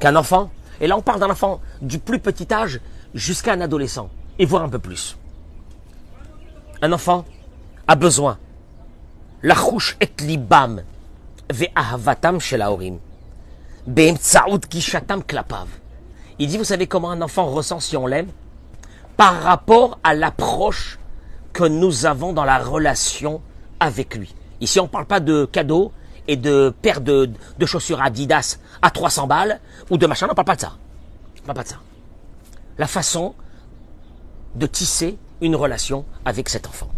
qu'un 0.00 0.16
enfant, 0.16 0.50
et 0.80 0.86
là 0.86 0.96
on 0.96 1.02
parle 1.02 1.20
d'un 1.20 1.30
enfant 1.30 1.60
du 1.82 1.98
plus 1.98 2.18
petit 2.18 2.52
âge 2.52 2.80
jusqu'à 3.14 3.52
un 3.52 3.60
adolescent, 3.60 4.10
et 4.38 4.46
voire 4.46 4.62
un 4.62 4.68
peu 4.68 4.78
plus. 4.78 5.16
Un 6.82 6.92
enfant 6.92 7.24
a 7.86 7.96
besoin. 7.96 8.38
La 9.42 9.54
chouche 9.54 9.96
et 10.00 10.10
libam 10.20 10.82
kishatam 14.68 15.22
klapav. 15.22 15.68
Il 16.38 16.48
dit, 16.48 16.58
vous 16.58 16.64
savez 16.64 16.86
comment 16.86 17.10
un 17.10 17.22
enfant 17.22 17.46
ressent 17.46 17.80
si 17.80 17.96
on 17.96 18.06
l'aime? 18.06 18.28
Par 19.16 19.42
rapport 19.42 19.98
à 20.04 20.14
l'approche 20.14 20.98
que 21.52 21.64
nous 21.64 22.06
avons 22.06 22.32
dans 22.32 22.44
la 22.44 22.58
relation 22.58 23.40
avec 23.80 24.14
lui. 24.14 24.34
Ici, 24.60 24.78
on 24.78 24.84
ne 24.84 24.88
parle 24.88 25.06
pas 25.06 25.18
de 25.20 25.44
cadeaux 25.44 25.92
et 26.28 26.36
de 26.36 26.72
paires 26.82 27.00
de, 27.00 27.30
de, 27.58 27.66
chaussures 27.66 28.02
Adidas 28.02 28.58
à 28.82 28.90
300 28.90 29.26
balles 29.26 29.60
ou 29.90 29.98
de 29.98 30.06
machin. 30.06 30.26
On 30.26 30.30
ne 30.30 30.34
parle 30.34 30.46
pas 30.46 30.56
de 30.56 30.60
ça. 30.60 30.72
On 31.42 31.46
parle 31.46 31.56
pas 31.56 31.62
de 31.64 31.68
ça. 31.68 31.76
La 32.78 32.86
façon 32.86 33.34
de 34.54 34.66
tisser 34.66 35.18
une 35.40 35.56
relation 35.56 36.04
avec 36.24 36.48
cet 36.48 36.66
enfant. 36.66 36.88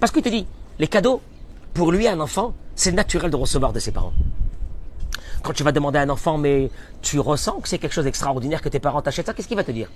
Parce 0.00 0.12
qu'il 0.12 0.22
te 0.22 0.28
dit, 0.28 0.46
les 0.78 0.86
cadeaux, 0.86 1.20
pour 1.74 1.92
lui, 1.92 2.08
un 2.08 2.20
enfant, 2.20 2.54
c'est 2.74 2.92
naturel 2.92 3.30
de 3.30 3.36
recevoir 3.36 3.72
de 3.72 3.80
ses 3.80 3.92
parents. 3.92 4.12
Quand 5.42 5.52
tu 5.52 5.62
vas 5.62 5.72
demander 5.72 5.98
à 5.98 6.02
un 6.02 6.08
enfant, 6.08 6.38
mais 6.38 6.70
tu 7.02 7.20
ressens 7.20 7.60
que 7.60 7.68
c'est 7.68 7.78
quelque 7.78 7.92
chose 7.92 8.04
d'extraordinaire 8.04 8.62
que 8.62 8.70
tes 8.70 8.80
parents 8.80 9.02
t'achètent 9.02 9.26
ça, 9.26 9.34
qu'est-ce 9.34 9.48
qu'il 9.48 9.58
va 9.58 9.64
te 9.64 9.72
dire? 9.72 9.90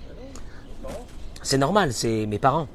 C'est 1.41 1.57
normal, 1.57 1.91
c'est 1.93 2.27
mes 2.27 2.37
parents. 2.37 2.67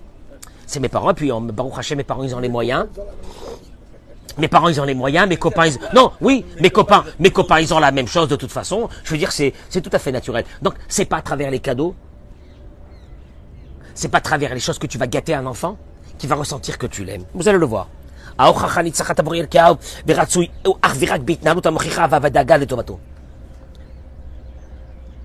C'est 0.66 0.80
mes 0.80 0.88
parents, 0.88 1.10
et 1.10 1.14
puis 1.14 1.30
Baruch 1.30 1.78
Hashem, 1.78 1.98
mes 1.98 2.04
parents, 2.04 2.24
ils 2.24 2.34
ont 2.34 2.40
les 2.40 2.48
moyens. 2.48 2.86
Mes 4.36 4.48
parents, 4.48 4.68
ils 4.68 4.80
ont 4.80 4.84
les 4.84 4.94
moyens, 4.94 5.28
mes 5.28 5.36
copains, 5.36 5.66
ils... 5.66 5.78
non, 5.94 6.10
oui, 6.20 6.44
mes 6.60 6.70
copains, 6.70 7.04
mes 7.20 7.30
copains, 7.30 7.60
ils 7.60 7.72
ont 7.72 7.78
la 7.78 7.92
même 7.92 8.08
chose 8.08 8.28
de 8.28 8.36
toute 8.36 8.50
façon. 8.50 8.88
Je 9.04 9.10
veux 9.10 9.18
dire, 9.18 9.30
c'est, 9.30 9.52
tout 9.70 9.90
à 9.92 9.98
fait 9.98 10.10
naturel. 10.10 10.44
Donc, 10.60 10.74
c'est 10.88 11.04
pas 11.04 11.18
à 11.18 11.22
travers 11.22 11.50
les 11.50 11.60
cadeaux, 11.60 11.94
c'est 13.94 14.08
pas 14.08 14.18
à 14.18 14.22
travers 14.22 14.52
les 14.52 14.60
choses 14.60 14.78
que 14.78 14.88
tu 14.88 14.98
vas 14.98 15.06
gâter 15.06 15.34
un 15.34 15.46
enfant 15.46 15.78
qui 16.18 16.26
va 16.26 16.34
ressentir 16.34 16.78
que 16.78 16.86
tu 16.86 17.04
l'aimes. 17.04 17.24
Vous 17.34 17.48
allez 17.48 17.58
le 17.58 17.66
voir. 17.66 17.88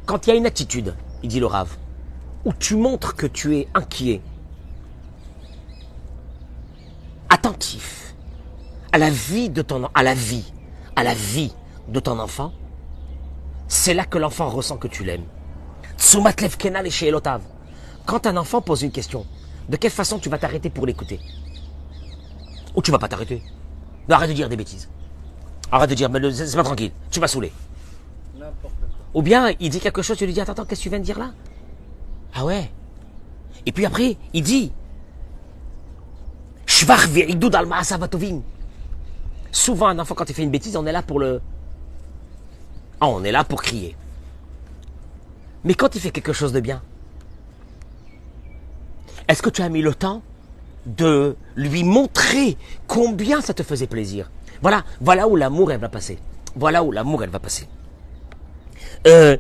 Quand 0.06 0.28
il 0.28 0.30
y 0.30 0.34
a 0.34 0.36
une 0.36 0.46
attitude, 0.46 0.94
il 1.24 1.30
dit 1.30 1.40
le 1.40 1.48
Rav, 1.48 1.70
où 2.46 2.54
tu 2.54 2.76
montres 2.76 3.16
que 3.16 3.26
tu 3.26 3.58
es 3.58 3.68
inquiet, 3.74 4.22
attentif 7.30 7.99
à 8.92 8.98
la 8.98 9.10
vie 9.10 9.50
de 9.50 9.62
ton 9.62 9.90
à 9.94 10.04
la 10.04 10.14
vie, 10.14 10.52
à 10.96 11.04
la 11.04 11.14
vie 11.14 11.54
de 11.88 12.00
ton 12.00 12.20
enfant, 12.20 12.54
c'est 13.68 13.94
là 13.94 14.06
que 14.06 14.18
l'enfant 14.18 14.50
ressent 14.50 14.78
que 14.78 14.88
tu 14.88 15.04
l'aimes. 15.04 15.26
Quand 18.06 18.26
un 18.26 18.38
enfant 18.38 18.62
pose 18.62 18.82
une 18.82 18.92
question, 18.92 19.26
de 19.68 19.78
quelle 19.78 19.92
façon 19.92 20.18
tu 20.18 20.30
vas 20.30 20.38
t'arrêter 20.38 20.70
pour 20.70 20.86
l'écouter? 20.86 21.20
Ou 22.76 22.82
tu 22.82 22.92
vas 22.92 23.00
pas 23.00 23.08
t'arrêter? 23.08 23.44
Arrête 24.10 24.30
de 24.30 24.36
dire 24.36 24.50
des 24.50 24.56
bêtises. 24.56 24.90
Arrête 25.72 25.90
de 25.90 25.96
dire, 25.96 26.10
mais 26.10 26.32
c'est 26.32 26.56
pas 26.56 26.64
tranquille, 26.64 26.92
tu 27.12 27.20
vas 27.20 27.28
saouler. 27.28 27.52
Ou 29.14 29.22
bien, 29.22 29.54
il 29.60 29.70
dit 29.70 29.80
quelque 29.80 30.02
chose, 30.02 30.18
tu 30.18 30.26
lui 30.26 30.34
dis, 30.34 30.42
attends, 30.42 30.54
attends, 30.54 30.66
qu'est-ce 30.66 30.82
que 30.82 30.84
tu 30.84 30.90
viens 30.90 31.00
de 31.00 31.04
dire 31.04 31.20
là? 31.20 31.32
Ah 32.34 32.46
ouais. 32.46 32.72
Et 33.66 33.72
puis 33.72 33.86
après, 33.86 34.18
il 34.34 34.44
dit, 34.44 34.72
Souvent, 39.52 39.88
un 39.88 40.00
enfant, 40.00 40.16
quand 40.16 40.30
il 40.30 40.36
fait 40.36 40.44
une 40.44 40.52
bêtise, 40.52 40.76
on 40.76 40.86
est 40.86 40.92
là 40.92 41.02
pour 41.02 41.20
le... 41.20 41.42
Ah, 43.02 43.08
on 43.08 43.24
est 43.24 43.32
là 43.32 43.44
pour 43.44 43.62
crier. 43.62 43.96
Mais 45.64 45.74
quand 45.74 45.96
il 45.96 46.02
fait 46.02 46.12
quelque 46.12 46.34
chose 46.34 46.54
de 46.54 46.60
bien, 46.60 46.82
est-ce 49.28 49.42
que 49.42 49.50
tu 49.50 49.62
as 49.62 49.70
mis 49.70 49.82
le 49.82 49.94
temps 49.94 50.22
de 50.86 51.36
lui 51.56 51.84
montrer 51.84 52.58
combien 52.88 53.42
ça 53.42 53.54
te 53.54 53.64
faisait 53.64 53.88
plaisir? 53.88 54.30
Voilà, 54.62 54.84
voilà 55.02 55.28
où 55.28 55.36
l'amour 55.36 55.72
elle 55.72 55.80
va 55.80 55.90
passer. 55.90 56.20
Voilà 56.56 56.84
où 56.84 56.92
l'amour 56.92 57.24
elle 57.24 57.30
va 57.30 57.40
passer. 57.40 57.68
Euh, 59.08 59.38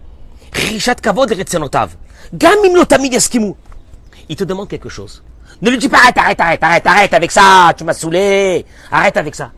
Il 4.30 4.36
te 4.36 4.44
demande 4.44 4.70
quelque 4.70 4.90
chose. 4.90 5.24
Ne 5.62 5.70
lui 5.72 5.78
dis 5.78 5.90
pas 5.90 5.98
arrête, 5.98 6.18
arrête, 6.18 6.40
arrête, 6.40 6.64
arrête, 6.64 6.88
arrête 6.88 7.14
avec 7.14 7.32
ça, 7.32 7.74
tu 7.76 7.84
m'as 7.84 7.94
saoulé. 7.94 8.66
Arrête 8.92 9.18
avec 9.18 9.36
ça. 9.36 9.52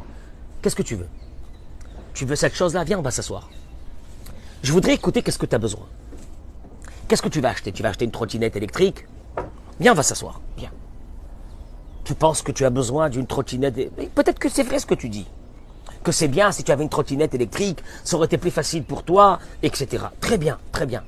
Qu'est-ce 0.61 0.75
que 0.75 0.83
tu 0.83 0.95
veux? 0.95 1.07
Tu 2.13 2.25
veux 2.25 2.35
cette 2.35 2.55
chose-là? 2.55 2.83
Viens, 2.83 2.99
on 2.99 3.03
va 3.03 3.11
s'asseoir. 3.11 3.49
Je 4.63 4.71
voudrais 4.71 4.93
écouter 4.93 5.23
qu'est-ce 5.23 5.39
que 5.39 5.45
tu 5.45 5.55
as 5.55 5.59
besoin. 5.59 5.87
Qu'est-ce 7.07 7.21
que 7.21 7.29
tu 7.29 7.41
vas 7.41 7.49
acheter? 7.49 7.71
Tu 7.71 7.83
vas 7.83 7.89
acheter 7.89 8.05
une 8.05 8.11
trottinette 8.11 8.55
électrique? 8.55 9.07
Viens, 9.79 9.93
on 9.93 9.95
va 9.95 10.03
s'asseoir. 10.03 10.39
Viens 10.57 10.71
tu 12.11 12.15
penses 12.15 12.41
que 12.41 12.51
tu 12.51 12.65
as 12.65 12.69
besoin 12.69 13.09
d'une 13.09 13.27
trottinette. 13.27 13.75
Peut-être 14.13 14.39
que 14.39 14.49
c'est 14.49 14.63
vrai 14.63 14.79
ce 14.79 14.85
que 14.85 14.95
tu 14.95 15.09
dis. 15.09 15.27
Que 16.03 16.11
c'est 16.11 16.27
bien 16.27 16.51
si 16.51 16.63
tu 16.63 16.71
avais 16.71 16.83
une 16.83 16.89
trottinette 16.89 17.33
électrique, 17.35 17.79
ça 18.03 18.17
aurait 18.17 18.25
été 18.25 18.37
plus 18.37 18.51
facile 18.51 18.83
pour 18.83 19.03
toi, 19.03 19.39
etc. 19.63 20.05
Très 20.19 20.37
bien, 20.37 20.57
très 20.71 20.85
bien. 20.85 21.03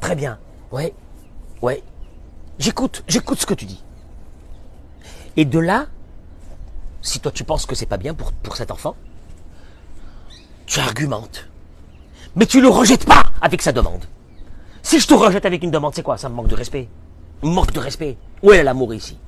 Très 0.00 0.16
bien. 0.16 0.38
Ouais. 0.72 0.92
Ouais. 1.62 1.82
J'écoute, 2.58 3.04
j'écoute 3.08 3.38
ce 3.38 3.46
que 3.46 3.54
tu 3.54 3.64
dis. 3.64 3.82
Et 5.36 5.44
de 5.44 5.58
là, 5.58 5.86
si 7.04 7.20
toi 7.20 7.30
tu 7.30 7.44
penses 7.44 7.66
que 7.66 7.74
c'est 7.74 7.86
pas 7.86 7.98
bien 7.98 8.14
pour, 8.14 8.56
cet 8.56 8.70
enfant, 8.70 8.96
tu 10.66 10.80
argumentes. 10.80 11.46
Mais 12.34 12.46
tu 12.46 12.60
le 12.60 12.68
rejettes 12.68 13.04
pas 13.04 13.22
avec 13.40 13.62
sa 13.62 13.70
demande. 13.70 14.04
Si 14.82 14.98
je 14.98 15.06
te 15.06 15.14
rejette 15.14 15.46
avec 15.46 15.62
une 15.62 15.70
demande, 15.70 15.94
c'est 15.94 16.02
quoi? 16.02 16.16
Ça 16.16 16.28
me 16.28 16.34
manque 16.34 16.48
de 16.48 16.56
respect. 16.56 16.88
Manque 17.42 17.72
de 17.72 17.78
respect. 17.78 18.16
Où 18.42 18.52
est 18.52 18.62
l'amour 18.62 18.94
ici? 18.94 19.18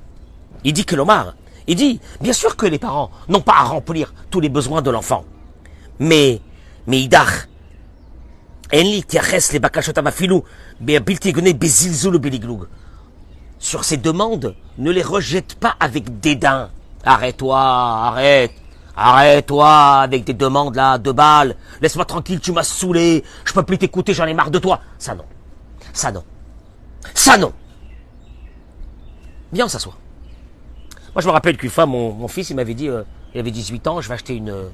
Il 0.65 0.73
dit 0.73 0.87
que 0.87 0.97
l'Omar, 0.97 1.35
il 1.67 1.77
dit, 1.77 2.01
bien 2.21 2.33
sûr 2.33 2.57
que 2.57 2.67
les 2.67 2.79
parents 2.79 3.11
n'ont 3.29 3.43
pas 3.43 3.57
à 3.59 3.65
remplir 3.65 4.13
tous 4.31 4.41
les 4.41 4.49
besoins 4.49 4.83
de 4.83 4.91
l'enfant. 4.91 5.25
Mais, 6.01 6.41
mais 6.87 7.01
Idach, 7.01 7.49
sur 13.59 13.85
ces 13.85 13.97
demandes, 13.97 14.55
ne 14.79 14.91
les 14.91 15.03
rejette 15.03 15.55
pas 15.55 15.77
avec 15.79 16.21
dédain. 16.21 16.71
Arrête-toi, 17.07 17.59
arrête. 17.59 18.53
Arrête-toi 18.97 20.01
avec 20.01 20.25
des 20.25 20.35
demandes 20.35 20.75
là, 20.75 20.99
de 20.99 21.13
balles. 21.13 21.55
Laisse-moi 21.81 22.05
tranquille, 22.05 22.41
tu 22.41 22.51
m'as 22.51 22.65
saoulé. 22.65 23.23
Je 23.45 23.53
peux 23.53 23.63
plus 23.63 23.79
t'écouter, 23.79 24.13
j'en 24.13 24.27
ai 24.27 24.35
marre 24.35 24.51
de 24.51 24.59
toi. 24.59 24.81
Ça 24.99 25.15
non. 25.15 25.25
Ça 25.93 26.11
non. 26.11 26.25
Ça 27.15 27.39
non. 27.39 27.53
Viens, 29.53 29.67
on 29.67 29.69
s'assoit. 29.69 29.97
Moi, 31.15 31.23
je 31.23 31.29
me 31.29 31.33
rappelle 31.33 31.57
qu'une 31.57 31.71
fois, 31.71 31.87
mon, 31.87 32.27
fils, 32.27 32.51
il 32.51 32.57
m'avait 32.57 32.75
dit, 32.75 32.89
euh, 32.89 33.03
il 33.35 33.41
avait 33.41 33.53
18 33.53 33.87
ans, 33.87 34.01
je 34.01 34.09
vais 34.09 34.15
acheter 34.15 34.35
une, 34.35 34.51
euh, 34.51 34.69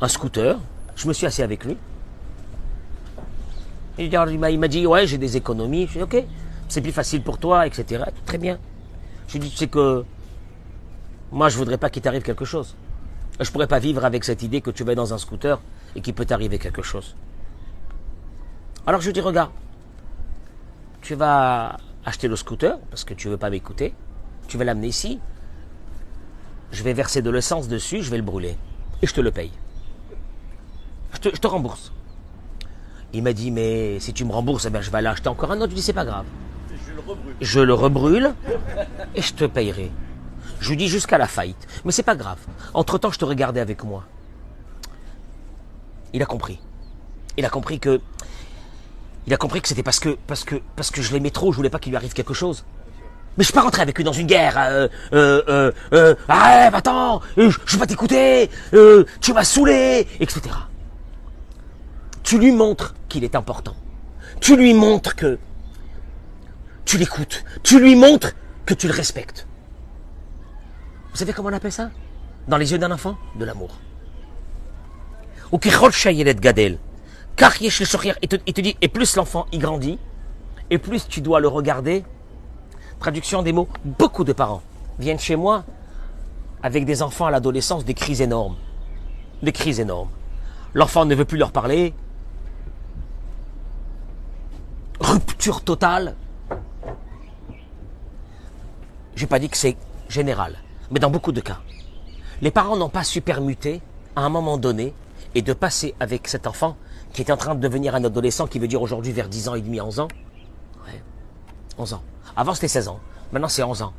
un 0.00 0.08
scooter. 0.08 0.58
Je 0.96 1.06
me 1.06 1.12
suis 1.12 1.26
assis 1.26 1.42
avec 1.42 1.64
lui. 1.64 1.76
il 3.98 4.58
m'a 4.58 4.68
dit, 4.68 4.86
ouais, 4.86 5.06
j'ai 5.06 5.18
des 5.18 5.36
économies. 5.36 5.86
Je 5.86 5.98
dit, 5.98 6.02
ok, 6.02 6.24
c'est 6.68 6.80
plus 6.80 6.92
facile 6.92 7.22
pour 7.22 7.38
toi, 7.38 7.66
etc. 7.66 8.04
Très 8.24 8.38
bien. 8.38 8.58
Je 9.28 9.34
lui 9.34 9.40
ai 9.40 9.42
dit, 9.42 9.50
tu 9.50 9.56
sais 9.58 9.66
que 9.66 10.04
moi, 11.32 11.48
je 11.48 11.56
voudrais 11.56 11.78
pas 11.78 11.90
qu'il 11.90 12.02
t'arrive 12.02 12.22
quelque 12.22 12.44
chose. 12.44 12.74
Je 13.38 13.50
pourrais 13.50 13.68
pas 13.68 13.78
vivre 13.78 14.04
avec 14.04 14.24
cette 14.24 14.42
idée 14.42 14.60
que 14.60 14.70
tu 14.70 14.84
vas 14.84 14.94
dans 14.94 15.14
un 15.14 15.18
scooter 15.18 15.60
et 15.94 16.00
qu'il 16.00 16.14
peut 16.14 16.24
t'arriver 16.24 16.58
quelque 16.58 16.82
chose. 16.82 17.14
Alors 18.86 19.00
je 19.00 19.06
lui 19.06 19.12
dis, 19.12 19.20
regarde, 19.20 19.50
tu 21.02 21.14
vas 21.14 21.76
acheter 22.04 22.28
le 22.28 22.36
scooter 22.36 22.78
parce 22.90 23.04
que 23.04 23.14
tu 23.14 23.28
veux 23.28 23.36
pas 23.36 23.50
m'écouter. 23.50 23.94
Tu 24.48 24.58
vas 24.58 24.64
l'amener 24.64 24.88
ici. 24.88 25.20
Je 26.72 26.82
vais 26.82 26.92
verser 26.92 27.22
de 27.22 27.30
l'essence 27.30 27.68
dessus, 27.68 28.02
je 28.02 28.10
vais 28.10 28.16
le 28.16 28.22
brûler. 28.22 28.56
Et 29.02 29.06
je 29.06 29.14
te 29.14 29.20
le 29.20 29.30
paye. 29.30 29.52
Je 31.22 31.30
te, 31.30 31.46
rembourse. 31.46 31.92
Il 33.12 33.22
m'a 33.22 33.32
dit, 33.32 33.50
mais 33.50 33.98
si 34.00 34.12
tu 34.12 34.24
me 34.24 34.32
rembourses, 34.32 34.66
eh 34.66 34.82
je 34.82 34.90
vais 34.90 34.98
aller 34.98 35.08
acheter 35.08 35.28
encore 35.28 35.50
un 35.50 35.56
autre. 35.56 35.66
Je 35.66 35.70
lui 35.70 35.76
dis, 35.76 35.82
c'est 35.82 35.92
pas 35.92 36.04
grave. 36.04 36.24
Je 36.70 36.92
le 36.92 37.00
rebrûle. 37.00 37.34
Je 37.40 37.60
le 37.60 37.74
rebrûle 37.74 38.34
et 39.14 39.22
je 39.22 39.34
te 39.34 39.44
payerai. 39.44 39.90
Je 40.60 40.70
lui 40.70 40.76
dis 40.76 40.88
jusqu'à 40.88 41.18
la 41.18 41.26
faillite. 41.26 41.66
Mais 41.84 41.92
c'est 41.92 42.02
pas 42.02 42.14
grave. 42.14 42.38
Entre-temps, 42.74 43.10
je 43.10 43.18
te 43.18 43.24
regardais 43.24 43.60
avec 43.60 43.82
moi. 43.82 44.04
Il 46.12 46.22
a 46.22 46.26
compris. 46.26 46.60
Il 47.36 47.44
a 47.44 47.48
compris 47.48 47.80
que 47.80 48.00
il 49.26 49.34
a 49.34 49.36
compris 49.36 49.60
que 49.60 49.68
c'était 49.68 49.82
parce 49.82 50.00
que, 50.00 50.16
parce 50.26 50.44
que, 50.44 50.56
parce 50.76 50.90
que 50.90 51.02
je 51.02 51.12
l'aimais 51.12 51.30
trop, 51.30 51.52
je 51.52 51.56
voulais 51.56 51.70
pas 51.70 51.78
qu'il 51.78 51.90
lui 51.90 51.96
arrive 51.96 52.12
quelque 52.12 52.34
chose. 52.34 52.64
Mais 53.36 53.44
je 53.44 53.48
suis 53.48 53.54
pas 53.54 53.62
rentré 53.62 53.82
avec 53.82 53.96
lui 53.96 54.04
dans 54.04 54.12
une 54.12 54.26
guerre. 54.26 54.56
Euh, 54.58 54.88
euh, 55.12 55.42
euh, 55.48 55.72
euh 55.92 56.14
arrête, 56.26 56.74
attends, 56.74 57.20
euh, 57.38 57.50
je, 57.50 57.58
je 57.64 57.72
vais 57.74 57.80
pas 57.80 57.86
t'écouter, 57.86 58.50
euh, 58.74 59.04
tu 59.20 59.32
m'as 59.32 59.44
saoulé, 59.44 60.08
etc. 60.18 60.40
Tu 62.22 62.38
lui 62.38 62.50
montres 62.50 62.94
qu'il 63.08 63.22
est 63.24 63.34
important. 63.34 63.76
Tu 64.40 64.56
lui 64.56 64.74
montres 64.74 65.14
que 65.14 65.38
tu 66.84 66.98
l'écoutes. 66.98 67.44
Tu 67.62 67.78
lui 67.78 67.94
montres 67.94 68.32
que 68.66 68.74
tu 68.74 68.88
le 68.88 68.94
respectes. 68.94 69.46
Vous 71.12 71.16
savez 71.16 71.32
comment 71.32 71.48
on 71.48 71.52
appelle 71.52 71.72
ça? 71.72 71.90
Dans 72.48 72.56
les 72.56 72.72
yeux 72.72 72.78
d'un 72.78 72.90
enfant 72.90 73.16
De 73.36 73.44
l'amour. 73.44 73.70
Ou 75.52 75.58
qui 75.58 75.70
gadel. 75.70 76.78
Car 77.36 77.60
il 77.60 77.70
te, 77.70 78.36
il 78.46 78.52
dit, 78.54 78.76
et 78.80 78.88
plus 78.88 79.16
l'enfant 79.16 79.46
y 79.52 79.58
grandit, 79.58 79.98
et 80.70 80.78
plus 80.78 81.08
tu 81.08 81.20
dois 81.20 81.40
le 81.40 81.48
regarder. 81.48 82.04
Traduction 82.98 83.42
des 83.42 83.52
mots, 83.52 83.68
beaucoup 83.84 84.24
de 84.24 84.32
parents 84.32 84.62
viennent 84.98 85.18
chez 85.18 85.36
moi 85.36 85.64
avec 86.62 86.84
des 86.84 87.02
enfants 87.02 87.26
à 87.26 87.30
l'adolescence, 87.30 87.84
des 87.84 87.94
crises 87.94 88.20
énormes. 88.20 88.56
Des 89.42 89.52
crises 89.52 89.80
énormes. 89.80 90.10
L'enfant 90.74 91.06
ne 91.06 91.14
veut 91.14 91.24
plus 91.24 91.38
leur 91.38 91.52
parler. 91.52 91.94
Rupture 95.00 95.62
totale. 95.62 96.14
J'ai 99.16 99.26
pas 99.26 99.38
dit 99.38 99.48
que 99.48 99.56
c'est 99.56 99.76
général, 100.08 100.56
mais 100.90 101.00
dans 101.00 101.10
beaucoup 101.10 101.32
de 101.32 101.40
cas. 101.40 101.60
Les 102.42 102.50
parents 102.50 102.76
n'ont 102.76 102.88
pas 102.88 103.04
su 103.04 103.20
permuter 103.20 103.80
à 104.16 104.22
un 104.22 104.28
moment 104.28 104.56
donné 104.56 104.94
et 105.34 105.42
de 105.42 105.52
passer 105.52 105.94
avec 106.00 106.26
cet 106.28 106.46
enfant 106.46 106.76
qui 107.12 107.22
est 107.22 107.30
en 107.30 107.36
train 107.36 107.54
de 107.54 107.60
devenir 107.60 107.94
un 107.94 108.04
adolescent, 108.04 108.46
qui 108.46 108.58
veut 108.58 108.68
dire 108.68 108.82
aujourd'hui 108.82 109.12
vers 109.12 109.28
10 109.28 109.48
ans 109.48 109.54
et 109.54 109.60
demi, 109.60 109.80
11 109.80 110.00
ans. 110.00 110.08
Ouais, 110.86 111.02
11 111.78 111.94
ans. 111.94 112.02
Avant 112.36 112.54
c'était 112.54 112.68
16 112.68 112.88
ans, 112.88 113.00
maintenant 113.32 113.48
c'est 113.48 113.62
11 113.62 113.82
ans. 113.82 113.92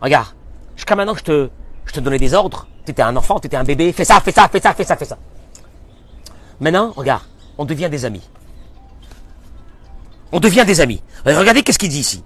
Regarde, 0.00 0.28
jusqu'à 0.76 0.96
maintenant 0.96 1.14
je 1.14 1.22
te, 1.22 1.50
je 1.84 1.92
te 1.92 2.00
donnais 2.00 2.18
des 2.18 2.34
ordres, 2.34 2.66
tu 2.84 2.90
étais 2.90 3.02
un 3.02 3.14
enfant, 3.16 3.38
tu 3.38 3.46
étais 3.46 3.56
un 3.56 3.64
bébé, 3.64 3.92
fais 3.92 4.04
ça, 4.04 4.20
fais 4.20 4.32
ça, 4.32 4.48
fais 4.48 4.60
ça, 4.60 4.74
fais 4.74 4.84
ça, 4.84 4.96
fais 4.96 5.04
ça. 5.04 5.18
Maintenant, 6.60 6.92
regarde, 6.96 7.22
on 7.58 7.64
devient 7.64 7.88
des 7.90 8.04
amis. 8.04 8.22
On 10.32 10.40
devient 10.40 10.64
des 10.66 10.80
amis. 10.80 11.02
Regardez 11.26 11.62
qu'est-ce 11.62 11.78
qu'il 11.78 11.90
dit 11.90 12.00
ici. 12.00 12.24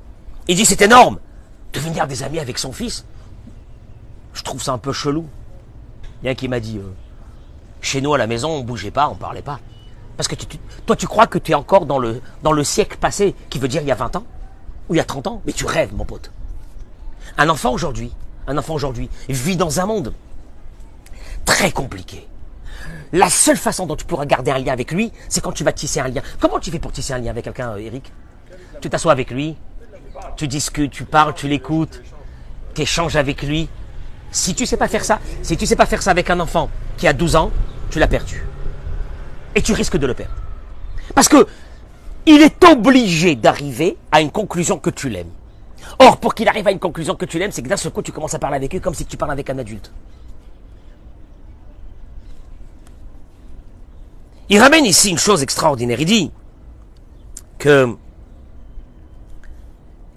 Il 0.48 0.56
dit 0.56 0.64
c'est 0.64 0.82
énorme. 0.82 1.18
Devenir 1.72 2.06
des 2.06 2.22
amis 2.22 2.38
avec 2.38 2.59
son 2.59 2.72
fils. 2.72 3.04
Je 4.32 4.42
trouve 4.42 4.62
ça 4.62 4.72
un 4.72 4.78
peu 4.78 4.92
chelou. 4.92 5.26
Il 6.22 6.26
y 6.26 6.28
a 6.28 6.32
un 6.32 6.35
qui 6.35 6.48
m'a 6.48 6.61
dit, 6.61 6.78
euh, 6.78 6.92
chez 7.80 8.00
nous 8.00 8.14
à 8.14 8.18
la 8.18 8.26
maison, 8.26 8.50
on 8.50 8.62
bougeait 8.62 8.90
pas, 8.90 9.09
on 9.09 9.14
parlait 9.14 9.42
pas. 9.42 9.61
Parce 10.16 10.28
que 10.28 10.35
toi, 10.87 10.96
tu 10.96 11.06
crois 11.06 11.26
que 11.26 11.38
tu 11.38 11.52
es 11.52 11.54
encore 11.54 11.87
dans 11.87 11.98
le, 11.98 12.22
dans 12.42 12.52
le 12.52 12.64
siècle 12.64 12.96
passé, 12.98 13.35
qui 13.50 13.59
veut 13.59 13.68
dire 13.68 13.82
il 13.82 13.88
y 13.88 13.92
a 13.92 13.96
20 13.96 14.16
ans, 14.16 14.24
ou 14.88 14.94
il 14.94 14.98
y 14.98 15.00
a 15.00 15.04
30 15.04 15.26
ans, 15.26 15.42
mais 15.44 15.52
tu 15.52 15.66
rêves, 15.66 15.94
mon 15.94 16.04
pote. 16.04 16.30
Un 17.37 17.48
enfant 17.48 17.72
aujourd'hui, 17.72 18.12
un 18.46 18.56
enfant 18.56 18.74
aujourd'hui, 18.74 19.11
vit 19.28 19.56
dans 19.56 19.80
un 19.80 19.87
monde 19.87 20.14
très 21.44 21.70
compliqué. 21.70 22.26
La 23.12 23.28
seule 23.28 23.56
façon 23.56 23.87
dont 23.87 23.96
tu 23.96 24.04
pourras 24.04 24.26
garder 24.26 24.50
un 24.50 24.59
lien 24.59 24.72
avec 24.72 24.90
lui, 24.90 25.12
c'est 25.28 25.42
quand 25.42 25.52
tu 25.52 25.64
vas 25.64 25.72
tisser 25.72 26.00
un 26.00 26.09
lien. 26.09 26.22
Comment 26.40 26.59
tu 26.59 26.70
fais 26.70 26.78
pour 26.78 26.92
tisser 26.92 27.12
un 27.12 27.18
lien 27.18 27.30
avec 27.30 27.44
quelqu'un, 27.44 27.72
euh, 27.72 27.78
Eric? 27.78 28.12
Tu 28.80 28.90
t'assois 28.90 29.12
avec 29.12 29.30
lui, 29.30 29.56
tu 30.37 30.48
discutes, 30.48 30.92
tu 30.92 31.05
parles, 31.05 31.35
tu 31.35 31.48
l'écoutes, 31.48 32.02
tu 32.74 32.83
échanges 32.83 33.16
avec 33.16 33.42
lui, 33.42 33.68
si 34.31 34.55
tu 34.55 34.66
sais 34.66 34.76
pas 34.76 34.88
faire 34.88 35.05
ça, 35.05 35.20
si 35.42 35.57
tu 35.57 35.66
sais 35.66 35.76
pas 35.76 35.87
faire 35.87 36.02
ça 36.02 36.11
avec 36.11 36.31
un 36.31 36.40
enfant 36.40 36.70
qui 36.96 37.07
a 37.07 37.12
12 37.12 37.37
ans, 37.37 37.50
tu 37.90 37.98
l'as 37.98 38.09
perdu. 38.09 38.44
Et 39.55 39.62
tu 39.62 39.72
risques 39.72 39.96
de 39.96 40.07
le 40.07 40.14
perdre. 40.14 40.35
Parce 41.14 41.29
que 41.29 41.46
il 42.26 42.42
est 42.42 42.64
obligé 42.64 43.37
d'arriver 43.37 43.96
à 44.11 44.20
une 44.20 44.31
conclusion 44.31 44.79
que 44.79 44.90
tu 44.90 45.09
l'aimes. 45.09 45.31
Or, 45.98 46.18
pour 46.18 46.35
qu'il 46.35 46.48
arrive 46.48 46.66
à 46.66 46.72
une 46.72 46.81
conclusion 46.81 47.14
que 47.14 47.24
tu 47.24 47.38
l'aimes, 47.38 47.52
c'est 47.52 47.62
que 47.62 47.68
d'un 47.68 47.76
seul 47.76 47.92
coup, 47.92 48.02
tu 48.02 48.12
commences 48.12 48.35
à 48.35 48.38
parler 48.38 48.57
avec 48.57 48.72
lui 48.72 48.81
comme 48.81 48.94
si 48.94 49.07
tu 49.07 49.16
parlais 49.16 49.33
avec 49.33 49.48
un 49.48 49.59
adulte. 49.59 49.92
Il 54.48 54.61
ramène 54.61 54.85
ici 54.85 55.11
une 55.11 55.18
chose 55.18 55.42
extraordinaire. 55.42 56.00
Il 56.00 56.07
dit 56.07 56.31
que 57.59 57.96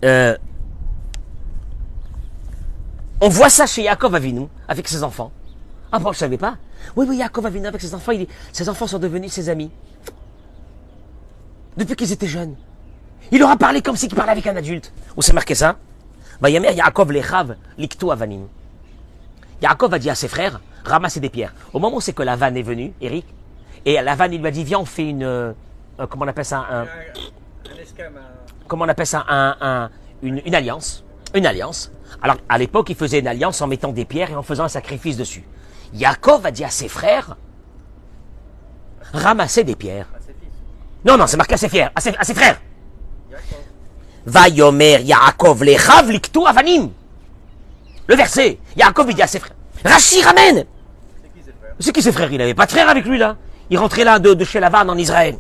euh, 0.04 0.38
on 3.22 3.30
voit 3.30 3.50
ça 3.50 3.66
chez 3.66 3.84
Yaakov 3.84 4.16
Avinu, 4.16 4.48
avec 4.68 4.88
ses 4.88 5.04
enfants. 5.04 5.32
Ah 5.92 6.00
bon, 6.00 6.14
je 6.14 6.20
savais 6.20 6.38
pas. 6.38 6.58
Oui, 6.96 7.06
oui, 7.10 7.18
Yaakov 7.18 7.46
Avinu 7.46 7.68
avec 7.68 7.82
ses 7.82 7.94
enfants, 7.94 8.12
il 8.12 8.28
ses 8.54 8.70
enfants 8.70 8.88
sont 8.88 9.00
devenus 9.00 9.32
ses 9.32 9.50
amis. 9.50 9.72
Depuis 11.78 11.96
qu'ils 11.96 12.12
étaient 12.12 12.28
jeunes. 12.28 12.56
Il 13.32 13.40
leur 13.40 13.50
a 13.50 13.58
parlé 13.58 13.82
comme 13.82 13.96
s'il 13.96 14.14
parlait 14.14 14.32
avec 14.32 14.48
un 14.48 14.56
adulte. 14.56 14.92
Où 15.16 15.22
c'est 15.22 15.34
marqué 15.34 15.56
ça? 15.56 15.78
Yamer 16.44 16.74
Yaakov 16.74 17.12
lechav 17.12 17.56
liktu 17.78 18.10
avanim. 18.12 18.48
Yaakov 19.62 19.94
a 19.94 20.00
dit 20.00 20.10
à 20.10 20.16
ses 20.16 20.28
frères, 20.28 20.62
ramassez 20.86 21.20
des 21.20 21.30
pierres. 21.30 21.54
Au 21.74 21.80
moment 21.80 21.98
où 21.98 22.02
c'est 22.02 22.14
que 22.14 22.24
la 22.24 22.36
vanne 22.36 22.56
est 22.56 22.64
venue, 22.64 22.94
Eric, 23.02 23.26
et 23.86 24.02
la 24.02 24.16
vanne, 24.16 24.34
il 24.34 24.42
lui 24.42 24.48
a 24.48 24.52
dit, 24.52 24.64
viens, 24.64 24.80
on 24.80 24.86
fait 24.86 25.10
une, 25.10 25.24
euh, 25.24 25.54
comment 26.10 26.26
on 26.26 26.28
appelle 26.28 26.46
ça, 26.46 26.66
un, 26.72 26.86
comment 28.70 28.86
on 28.86 28.88
appelle 28.88 29.08
ça, 29.08 29.26
un, 29.28 29.90
une, 30.22 30.42
une 30.46 30.56
alliance, 30.56 31.04
une 31.34 31.46
alliance. 31.46 31.92
Alors, 32.22 32.38
à 32.48 32.58
l'époque, 32.58 32.90
il 32.90 32.96
faisait 32.96 33.20
une 33.20 33.28
alliance 33.28 33.62
en 33.62 33.68
mettant 33.68 33.92
des 33.92 34.06
pierres 34.06 34.32
et 34.32 34.36
en 34.36 34.44
faisant 34.44 34.64
un 34.64 34.70
sacrifice 34.70 35.18
dessus. 35.18 35.44
Yaakov 35.94 36.46
a 36.46 36.52
dit 36.52 36.64
à 36.64 36.70
ses 36.70 36.88
frères, 36.88 37.36
ramassez 39.12 39.64
des 39.64 39.76
pierres. 39.76 40.08
Non, 41.04 41.18
non, 41.18 41.28
c'est 41.28 41.38
marqué 41.38 41.56
à 41.56 41.58
ses, 41.58 41.70
frères, 41.70 41.92
à 41.96 42.02
ses, 42.02 42.34
frères. 42.34 42.60
Va 44.26 44.48
yomer 44.50 45.02
Yaakov 45.02 45.64
lechav 45.64 46.10
liktu 46.10 46.40
avanim. 46.46 46.92
Le 48.08 48.16
verset, 48.16 48.60
Yaakov 48.76 49.14
dit 49.14 49.22
à 49.22 49.28
ses 49.28 49.40
frères, 49.40 49.56
Rashi 49.84 50.22
ramène. 50.22 50.66
C'est 51.80 51.94
qui 51.94 52.02
ses 52.02 52.12
frères? 52.12 52.32
Il 52.32 52.38
n'avait 52.38 52.54
pas 52.54 52.66
de 52.66 52.72
frères 52.72 52.90
avec 52.90 53.06
lui 53.06 53.18
là. 53.18 53.38
Il 53.70 53.78
rentrait 53.78 54.04
là 54.04 54.20
de, 54.20 54.44
chez 54.44 54.60
Lavan 54.60 54.90
en 54.90 54.98
Israël. 54.98 55.38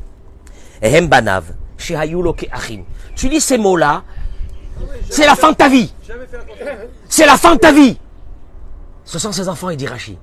Tu 3.15 3.30
lis 3.30 3.42
ces 3.42 3.58
mots-là, 3.58 4.04
C'est 5.10 5.26
la 5.26 5.36
fin 5.36 5.52
de 5.52 5.56
ta 5.58 5.70
vie. 5.70 5.94
C'est 7.08 7.26
la 7.26 7.38
fin 7.38 7.56
de 7.56 7.60
ta 7.60 7.72
vie. 7.72 7.98
Ce 9.06 9.18
sont 9.18 9.32
ses 9.32 9.50
enfants, 9.50 9.70
il 9.70 9.78
dit 9.78 9.88
Rachid, 9.88 10.18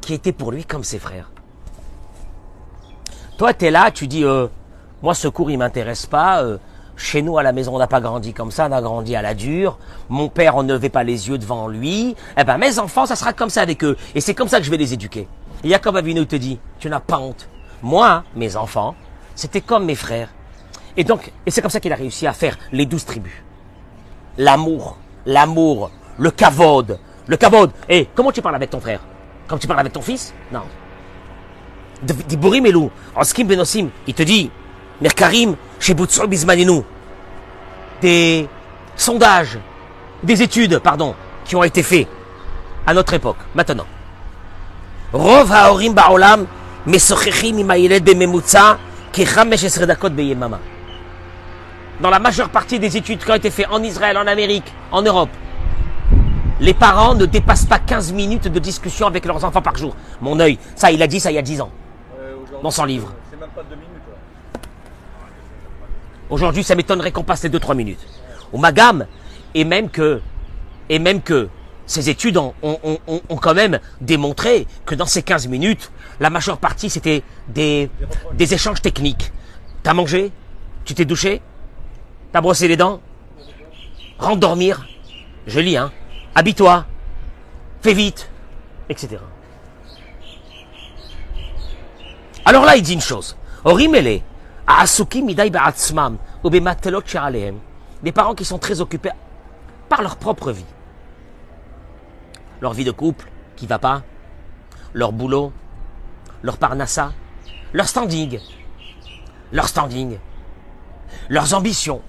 qui 0.00 0.14
étaient 0.14 0.32
pour 0.32 0.52
lui 0.52 0.64
comme 0.64 0.84
ses 0.84 0.98
frères. 0.98 1.30
Toi, 3.36 3.52
tu 3.54 3.66
es 3.66 3.70
là, 3.70 3.90
tu 3.90 4.06
dis, 4.06 4.24
euh, 4.24 4.46
moi, 5.02 5.14
ce 5.14 5.28
cours, 5.28 5.50
il 5.50 5.58
m'intéresse 5.58 6.06
pas. 6.06 6.42
euh, 6.42 6.58
chez 6.96 7.22
nous, 7.22 7.38
à 7.38 7.44
la 7.44 7.52
maison, 7.52 7.76
on 7.76 7.78
n'a 7.78 7.86
pas 7.86 8.00
grandi 8.00 8.32
comme 8.32 8.50
ça, 8.50 8.66
on 8.68 8.72
a 8.72 8.82
grandi 8.82 9.14
à 9.14 9.22
la 9.22 9.34
dure. 9.34 9.78
Mon 10.08 10.28
père, 10.28 10.56
on 10.56 10.64
ne 10.64 10.72
levait 10.72 10.88
pas 10.88 11.04
les 11.04 11.28
yeux 11.28 11.38
devant 11.38 11.68
lui. 11.68 12.16
Eh 12.36 12.42
ben, 12.44 12.58
mes 12.58 12.80
enfants, 12.80 13.06
ça 13.06 13.14
sera 13.14 13.32
comme 13.32 13.50
ça 13.50 13.62
avec 13.62 13.84
eux. 13.84 13.96
Et 14.16 14.20
c'est 14.20 14.34
comme 14.34 14.48
ça 14.48 14.58
que 14.58 14.64
je 14.64 14.70
vais 14.70 14.76
les 14.76 14.92
éduquer. 14.94 15.28
Et 15.62 15.68
Jacob 15.68 15.96
Avinu 15.96 16.26
te 16.26 16.34
dit, 16.34 16.58
tu 16.80 16.90
n'as 16.90 16.98
pas 17.00 17.18
honte. 17.18 17.48
Moi, 17.82 18.24
mes 18.34 18.56
enfants, 18.56 18.96
c'était 19.36 19.60
comme 19.60 19.84
mes 19.84 19.94
frères. 19.94 20.28
Et 20.96 21.04
donc, 21.04 21.32
et 21.46 21.50
c'est 21.50 21.60
comme 21.60 21.70
ça 21.70 21.80
qu'il 21.80 21.92
a 21.92 21.96
réussi 21.96 22.26
à 22.26 22.32
faire 22.32 22.56
les 22.72 22.86
douze 22.86 23.04
tribus. 23.04 23.32
L'amour, 24.36 24.98
l'amour, 25.26 25.90
le 26.18 26.30
cavode, 26.30 26.98
le 27.26 27.36
cavode. 27.36 27.72
Et 27.88 28.08
comment 28.14 28.32
tu 28.32 28.42
parles 28.42 28.56
avec 28.56 28.70
ton 28.70 28.80
frère? 28.80 29.00
Comme 29.46 29.58
tu 29.58 29.66
parles 29.66 29.80
avec 29.80 29.92
ton 29.92 30.02
fils? 30.02 30.34
Non. 30.52 30.62
Dibourim 32.02 32.66
Elou, 32.66 32.90
Anskim 33.16 33.46
Benosim, 33.46 33.88
il 34.06 34.14
te 34.14 34.22
dit, 34.22 34.50
Merkarim, 35.00 35.56
Shibutsu 35.80 36.26
Bismaninu. 36.26 36.82
Des 38.00 38.48
sondages, 38.96 39.58
des 40.22 40.42
études, 40.42 40.78
pardon, 40.78 41.14
qui 41.44 41.56
ont 41.56 41.64
été 41.64 41.82
faits 41.82 42.06
à 42.86 42.94
notre 42.94 43.14
époque, 43.14 43.38
maintenant. 43.54 43.86
Rov 45.12 45.50
Haorim 45.50 45.94
Baolam, 45.94 46.46
dans 52.00 52.10
la 52.10 52.18
majeure 52.20 52.48
partie 52.48 52.78
des 52.78 52.96
études 52.96 53.18
qui 53.24 53.30
ont 53.30 53.34
été 53.34 53.50
faites 53.50 53.66
en 53.70 53.82
Israël, 53.82 54.16
en 54.16 54.26
Amérique, 54.26 54.72
en 54.92 55.02
Europe, 55.02 55.30
les 56.60 56.74
parents 56.74 57.14
ne 57.14 57.26
dépassent 57.26 57.64
pas 57.66 57.78
15 57.78 58.12
minutes 58.12 58.48
de 58.48 58.58
discussion 58.58 59.06
avec 59.06 59.24
leurs 59.24 59.44
enfants 59.44 59.62
par 59.62 59.76
jour. 59.76 59.96
Mon 60.20 60.38
œil, 60.40 60.58
ça 60.76 60.90
il 60.92 61.02
a 61.02 61.06
dit 61.06 61.18
ça 61.20 61.30
il 61.30 61.34
y 61.34 61.38
a 61.38 61.42
10 61.42 61.60
ans, 61.60 61.70
Euh, 62.18 62.34
dans 62.62 62.70
son 62.70 62.84
livre. 62.84 63.12
C'est 63.30 63.38
même 63.38 63.48
pas 63.50 63.62
deux 63.62 63.74
minutes. 63.76 63.88
là. 64.08 64.60
Aujourd'hui, 66.30 66.62
ça 66.62 66.74
m'étonnerait 66.74 67.10
qu'on 67.12 67.24
passe 67.24 67.42
les 67.44 67.48
2-3 67.50 67.74
minutes. 67.74 68.04
Au 68.52 68.58
Magam, 68.58 69.06
et 69.54 69.64
même 69.64 69.88
que, 69.90 70.20
et 70.88 70.98
même 70.98 71.20
que 71.22 71.48
ces 71.86 72.10
études 72.10 72.36
ont, 72.36 72.54
ont- 72.62 72.78
ont- 72.84 72.98
ont- 73.06 73.22
ont 73.28 73.36
quand 73.36 73.54
même 73.54 73.80
démontré 74.00 74.66
que 74.84 74.94
dans 74.94 75.06
ces 75.06 75.22
15 75.22 75.48
minutes, 75.48 75.90
la 76.20 76.30
majeure 76.30 76.58
partie 76.58 76.90
c'était 76.90 77.22
des, 77.48 77.90
des 78.34 78.54
échanges 78.54 78.82
techniques. 78.82 79.32
T'as 79.82 79.94
mangé? 79.94 80.30
Tu 80.84 80.94
t'es 80.94 81.04
douché? 81.04 81.40
T'as 82.32 82.40
brossé 82.40 82.68
les 82.68 82.76
dents 82.76 83.00
Rentre 84.18 84.40
dormir. 84.40 84.86
Je 85.46 85.60
lis, 85.60 85.76
hein. 85.76 85.92
Habille-toi. 86.34 86.84
Fais 87.80 87.94
vite 87.94 88.30
Etc. 88.88 89.18
Alors 92.44 92.64
là, 92.64 92.76
il 92.76 92.82
dit 92.82 92.94
une 92.94 93.00
chose. 93.00 93.36
Des 98.02 98.12
parents 98.12 98.34
qui 98.34 98.44
sont 98.44 98.58
très 98.58 98.80
occupés 98.80 99.10
par 99.88 100.02
leur 100.02 100.16
propre 100.16 100.52
vie. 100.52 100.64
Leur 102.60 102.72
vie 102.72 102.84
de 102.84 102.90
couple 102.90 103.28
qui 103.56 103.66
va 103.66 103.78
pas, 103.78 104.02
leur 104.94 105.12
boulot, 105.12 105.52
leur 106.42 106.56
parnassa, 106.58 107.12
leur 107.72 107.86
standing, 107.88 108.40
leur 109.52 109.68
standing, 109.68 110.18
leurs 111.28 111.54
ambitions. 111.54 112.02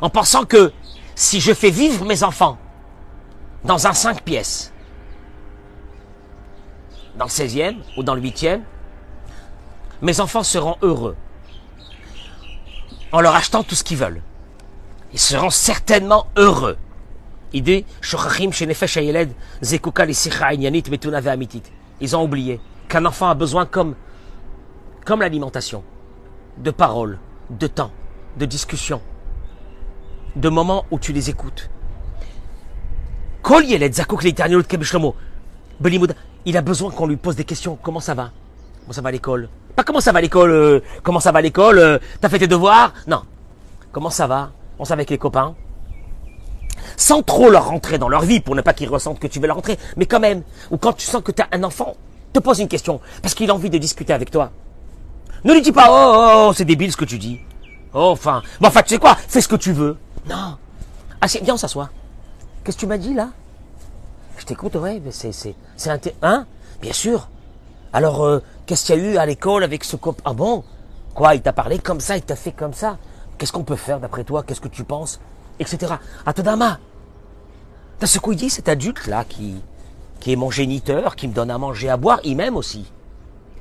En 0.00 0.10
pensant 0.10 0.44
que 0.44 0.72
si 1.14 1.40
je 1.40 1.52
fais 1.52 1.70
vivre 1.70 2.04
mes 2.04 2.22
enfants 2.22 2.58
dans 3.64 3.86
un 3.86 3.92
5 3.92 4.22
pièces, 4.22 4.72
dans 7.16 7.26
le 7.26 7.30
16e 7.30 7.76
ou 7.96 8.02
dans 8.02 8.14
le 8.14 8.22
8e, 8.22 8.60
mes 10.00 10.20
enfants 10.20 10.42
seront 10.42 10.76
heureux 10.82 11.16
en 13.12 13.20
leur 13.20 13.34
achetant 13.34 13.62
tout 13.62 13.74
ce 13.74 13.84
qu'ils 13.84 13.98
veulent. 13.98 14.22
Ils 15.12 15.20
seront 15.20 15.50
certainement 15.50 16.26
heureux. 16.36 16.78
Ils 22.00 22.16
ont 22.16 22.24
oublié 22.24 22.60
qu'un 22.88 23.04
enfant 23.04 23.28
a 23.28 23.34
besoin 23.34 23.66
comme, 23.66 23.94
comme 25.04 25.20
l'alimentation, 25.20 25.84
de 26.56 26.70
paroles, 26.70 27.18
de 27.50 27.66
temps, 27.66 27.90
de 28.38 28.46
discussion, 28.46 29.02
de 30.36 30.48
moments 30.48 30.84
où 30.90 30.98
tu 30.98 31.12
les 31.12 31.30
écoutes. 31.30 31.70
Il 36.44 36.56
a 36.56 36.60
besoin 36.62 36.90
qu'on 36.90 37.06
lui 37.06 37.16
pose 37.16 37.36
des 37.36 37.44
questions. 37.44 37.78
Comment 37.82 38.00
ça 38.00 38.14
va? 38.14 38.30
Comment 38.82 38.92
ça 38.92 39.00
va 39.02 39.08
à 39.08 39.12
l'école? 39.12 39.48
Pas 39.76 39.84
comment 39.84 40.00
ça 40.00 40.12
va 40.12 40.18
à 40.18 40.22
l'école, 40.22 40.50
euh, 40.50 40.80
comment 41.02 41.20
ça 41.20 41.32
va 41.32 41.38
à 41.38 41.42
l'école, 41.42 41.78
euh, 41.78 41.98
t'as 42.20 42.28
fait 42.28 42.38
tes 42.38 42.46
devoirs? 42.46 42.92
Non. 43.06 43.22
Comment 43.90 44.10
ça 44.10 44.26
va? 44.26 44.52
On 44.78 44.84
s'est 44.84 44.92
avec 44.92 45.08
les 45.08 45.18
copains 45.18 45.54
Sans 46.96 47.22
trop 47.22 47.48
leur 47.48 47.68
rentrer 47.68 47.96
dans 47.98 48.08
leur 48.08 48.22
vie 48.22 48.40
pour 48.40 48.54
ne 48.54 48.60
pas 48.60 48.74
qu'ils 48.74 48.88
ressentent 48.88 49.18
que 49.18 49.26
tu 49.26 49.40
veux 49.40 49.46
leur 49.46 49.56
rentrer, 49.56 49.78
mais 49.96 50.04
quand 50.04 50.20
même, 50.20 50.42
ou 50.70 50.76
quand 50.76 50.92
tu 50.92 51.06
sens 51.06 51.22
que 51.22 51.32
tu 51.32 51.40
as 51.40 51.48
un 51.52 51.62
enfant, 51.62 51.94
te 52.32 52.38
pose 52.38 52.58
une 52.58 52.68
question, 52.68 53.00
parce 53.22 53.34
qu'il 53.34 53.50
a 53.50 53.54
envie 53.54 53.70
de 53.70 53.78
discuter 53.78 54.12
avec 54.12 54.30
toi. 54.30 54.50
Ne 55.44 55.54
lui 55.54 55.62
dis 55.62 55.72
pas, 55.72 55.86
oh, 55.88 56.12
oh, 56.14 56.48
oh, 56.48 56.52
c'est 56.54 56.64
débile 56.64 56.92
ce 56.92 56.96
que 56.96 57.04
tu 57.04 57.18
dis. 57.18 57.40
Oh, 57.94 58.10
enfin, 58.10 58.42
bon, 58.60 58.68
enfin, 58.68 58.82
tu 58.82 58.90
sais 58.90 58.98
quoi? 58.98 59.16
Fais 59.28 59.40
ce 59.40 59.48
que 59.48 59.56
tu 59.56 59.72
veux. 59.72 59.96
Non. 60.28 60.56
Ah, 61.20 61.28
c'est 61.28 61.42
viens, 61.42 61.54
on 61.54 61.58
s'assoit. 61.58 61.90
Qu'est-ce 62.64 62.76
que 62.76 62.80
tu 62.80 62.86
m'as 62.86 62.98
dit 62.98 63.14
là? 63.14 63.30
Je 64.38 64.44
t'écoute, 64.44 64.74
ouais, 64.76 65.00
mais 65.04 65.12
c'est, 65.12 65.32
c'est, 65.32 65.54
c'est 65.76 65.90
un, 65.90 65.98
hein? 66.22 66.46
Bien 66.80 66.92
sûr. 66.92 67.28
Alors, 67.92 68.24
euh, 68.24 68.42
qu'est-ce 68.66 68.86
qu'il 68.86 68.96
y 68.96 68.98
a 68.98 69.12
eu 69.12 69.16
à 69.16 69.26
l'école 69.26 69.64
avec 69.64 69.84
ce 69.84 69.96
copain? 69.96 70.22
Ah 70.24 70.32
bon? 70.32 70.64
Quoi, 71.14 71.34
il 71.34 71.42
t'a 71.42 71.52
parlé 71.52 71.78
comme 71.78 72.00
ça, 72.00 72.16
il 72.16 72.22
t'a 72.22 72.36
fait 72.36 72.52
comme 72.52 72.72
ça? 72.72 72.98
Qu'est-ce 73.38 73.52
qu'on 73.52 73.64
peut 73.64 73.76
faire 73.76 74.00
d'après 74.00 74.24
toi? 74.24 74.42
Qu'est-ce 74.42 74.60
que 74.60 74.68
tu 74.68 74.84
penses? 74.84 75.20
Etc. 75.58 75.92
Atodama 76.24 76.78
T'as 77.98 78.06
ce 78.06 78.18
qu'il 78.18 78.36
dit, 78.36 78.50
cet 78.50 78.68
adulte-là 78.68 79.24
qui, 79.24 79.56
qui 80.20 80.32
est 80.32 80.36
mon 80.36 80.50
géniteur, 80.50 81.14
qui 81.14 81.28
me 81.28 81.34
donne 81.34 81.50
à 81.50 81.58
manger, 81.58 81.88
à 81.88 81.96
boire, 81.96 82.20
il 82.24 82.36
m'aime 82.36 82.56
aussi. 82.56 82.90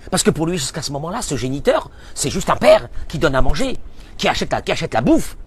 Parce 0.10 0.24
que 0.24 0.32
pour 0.32 0.48
lui, 0.48 0.58
jusqu'à 0.58 0.82
ce 0.82 0.92
moment-là, 0.94 1.22
ce 1.22 1.36
géniteur, 1.36 1.92
c'est 2.16 2.32
juste 2.32 2.50
un 2.50 2.56
père 2.56 2.90
qui 3.08 3.20
donne 3.20 3.36
à 3.36 3.42
manger, 3.42 3.78
qui 4.18 4.28
achète 4.28 4.52
la, 4.52 4.62
qui 4.62 4.72
achète 4.72 4.94
la 4.94 5.02
bouffe. 5.02 5.38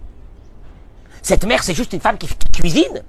Cette 1.25 1.47
mère, 1.47 1.63
c'est 1.63 1.73
juste 1.73 1.95
une 1.95 2.01
femme 2.01 2.19
qui, 2.19 2.29
cuisine. 2.53 3.03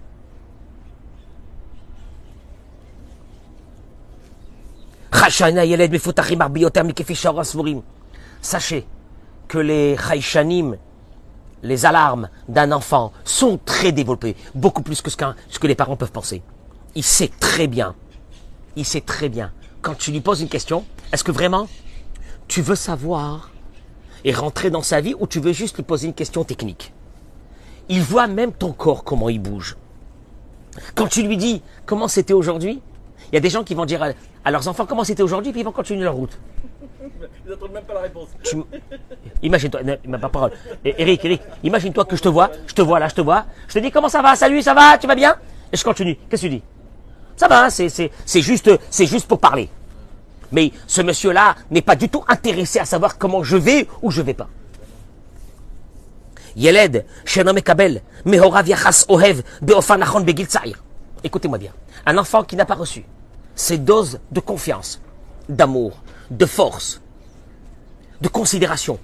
Sachez 8.42 8.88
que 9.50 9.58
les 9.58 9.98
chaïchanim, 9.98 10.78
les 11.62 11.86
alarmes 11.86 12.30
d'un 12.48 12.72
enfant 12.72 13.12
sont 13.26 13.60
très 13.66 13.92
développées, 13.92 14.38
beaucoup 14.54 14.82
plus 14.82 15.02
que 15.02 15.10
ce, 15.10 15.18
ce 15.50 15.60
que 15.60 15.68
les 15.68 15.76
parents 15.76 15.98
peuvent 15.98 16.14
penser. 16.14 16.42
Il 16.96 17.04
sait 17.04 17.30
très 17.42 17.68
bien, 17.68 17.96
il 18.78 18.86
sait 18.86 19.02
très 19.02 19.28
bien, 19.28 19.52
quand 19.82 19.96
tu 19.98 20.12
lui 20.12 20.22
poses 20.22 20.40
une 20.40 20.48
question, 20.48 20.86
est-ce 21.12 21.26
que 21.26 21.34
vraiment 21.34 21.68
tu 22.48 22.62
veux 22.62 22.76
savoir 22.76 23.52
et 24.24 24.32
rentrer 24.32 24.70
dans 24.70 24.84
sa 24.84 25.02
vie 25.02 25.16
ou 25.20 25.28
tu 25.28 25.42
veux 25.42 25.52
juste 25.52 25.76
lui 25.76 25.84
poser 25.84 26.08
une 26.08 26.14
question 26.14 26.46
technique? 26.46 26.94
Il 27.90 28.02
voit 28.02 28.28
même 28.28 28.52
ton 28.52 28.72
corps, 28.72 29.04
comment 29.04 29.30
il 29.30 29.40
bouge. 29.42 29.76
Quand 30.96 31.08
tu 31.08 31.24
lui 31.24 31.38
dis 31.38 31.62
comment 31.86 32.08
c'était 32.08 32.34
aujourd'hui, 32.34 32.82
il 33.32 33.36
y 33.36 33.38
a 33.38 33.40
des 33.42 33.50
gens 33.50 33.64
qui 33.64 33.76
vont 33.76 33.86
dire 33.86 34.02
à, 34.04 34.10
à 34.44 34.52
leurs 34.52 34.68
enfants 34.68 34.86
comment 34.86 35.04
c'était 35.04 35.24
aujourd'hui, 35.24 35.52
puis 35.52 35.62
ils 35.62 35.66
vont 35.66 35.72
continuer 35.72 36.04
leur 36.04 36.16
route. 36.16 36.38
Ils 37.46 37.52
n'entendent 37.52 37.72
même 37.74 37.84
pas 37.84 37.94
la 37.94 38.02
réponse. 38.02 38.30
Tu 38.44 38.58
Imagine-toi, 39.44 39.84
ne- 39.84 39.96
il 40.04 40.10
m'a 40.10 40.18
pas 40.18 40.30
parole. 40.30 40.52
Eh, 40.84 40.96
Eric, 40.98 41.24
Eric, 41.26 41.42
imagine-toi 41.64 42.06
que 42.06 42.16
je 42.16 42.22
te 42.24 42.30
vois, 42.30 42.50
je 42.68 42.74
te 42.74 42.82
vois 42.82 43.00
là, 43.00 43.08
je 43.08 43.14
te 43.16 43.22
vois. 43.22 43.46
Je 43.68 43.74
te 43.76 43.80
dis 43.80 43.92
comment 43.92 44.10
ça 44.10 44.22
va, 44.22 44.36
salut, 44.36 44.62
ça 44.62 44.74
va, 44.74 44.98
tu 44.98 45.06
vas 45.08 45.16
bien? 45.16 45.36
Et 45.72 45.78
je 45.78 45.84
continue. 45.84 46.16
Qu'est-ce 46.30 46.42
que 46.44 46.48
tu 46.48 46.56
dis? 46.56 46.64
Ça 47.38 47.48
va, 47.48 47.66
hein, 47.66 47.70
c'est, 47.70 47.90
c'est, 47.90 48.12
c'est 48.26 48.42
juste, 48.42 48.72
c'est 48.90 49.06
juste 49.06 49.28
pour 49.28 49.40
parler. 49.40 49.70
Mais 50.52 50.72
ce 50.88 51.02
monsieur-là 51.02 51.56
n'est 51.70 51.82
pas 51.82 51.96
du 51.96 52.10
tout 52.10 52.24
intéressé 52.28 52.80
à 52.80 52.86
savoir 52.86 53.18
comment 53.18 53.44
je 53.44 53.58
vais 53.58 53.88
ou 54.02 54.10
je 54.10 54.22
vais 54.22 54.34
pas. 54.34 54.48
She'eno 57.26 57.54
mekabel, 57.54 58.02
mehorav 58.26 58.68
yachas 58.68 59.06
ohev, 59.10 59.42
be'ofan 59.62 59.98
nachon 59.98 60.22
begil 60.22 60.48
tza'ir. 60.48 60.82
Écoutez-moi 61.24 61.58
bien. 61.58 61.72
Un 62.06 62.18
enfant 62.18 62.44
qui 62.44 62.56
n'a 62.56 62.66
pas 62.66 62.76
reçu 62.76 63.06
ces 63.56 63.78
doses 63.78 64.20
de 64.32 64.40
confiance, 64.40 65.02
d'amour, 65.50 66.02
de 66.30 66.46
force, 66.46 67.02
de 68.22 68.28
considération 68.28 69.00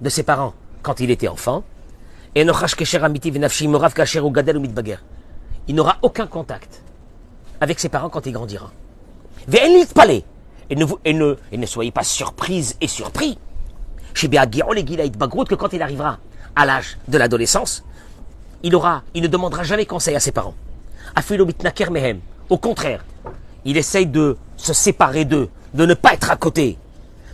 de 0.00 0.08
ses 0.08 0.22
parents 0.22 0.54
quand 0.82 1.00
il 1.00 1.10
était 1.10 1.28
enfant. 1.28 1.64
Il 2.34 2.46
n'aura 2.46 2.66
aucun 6.02 6.26
contact 6.26 6.82
avec 7.60 7.80
ses 7.80 7.88
parents 7.88 8.08
quand 8.08 8.26
il 8.26 8.32
grandira. 8.32 8.70
Et 9.52 10.76
ne, 10.76 10.84
vous- 10.84 10.98
et, 11.04 11.18
et 11.52 11.56
ne 11.58 11.66
soyez 11.66 11.90
pas 11.90 12.04
surprise 12.04 12.76
et 12.80 12.86
surpris 12.86 13.38
que 14.28 15.54
quand 15.54 15.72
il 15.72 15.82
arrivera 15.82 16.18
à 16.56 16.66
l'âge 16.66 16.98
de 17.08 17.18
l'adolescence, 17.18 17.84
il 18.62 18.74
aura, 18.74 19.02
il 19.14 19.22
ne 19.22 19.28
demandera 19.28 19.62
jamais 19.62 19.86
conseil 19.86 20.16
à 20.16 20.20
ses 20.20 20.32
parents. 20.32 20.54
Au 22.48 22.58
contraire, 22.58 23.04
il 23.64 23.76
essaye 23.76 24.06
de 24.06 24.36
se 24.56 24.72
séparer 24.72 25.24
d'eux, 25.24 25.48
de 25.74 25.86
ne 25.86 25.94
pas 25.94 26.14
être 26.14 26.30
à 26.30 26.36
côté. 26.36 26.78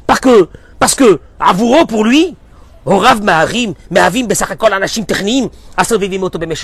Parce 0.07 0.21
que, 0.21 0.49
parce 0.79 0.95
que, 0.95 1.21
pour 1.89 2.05
lui, 2.05 2.37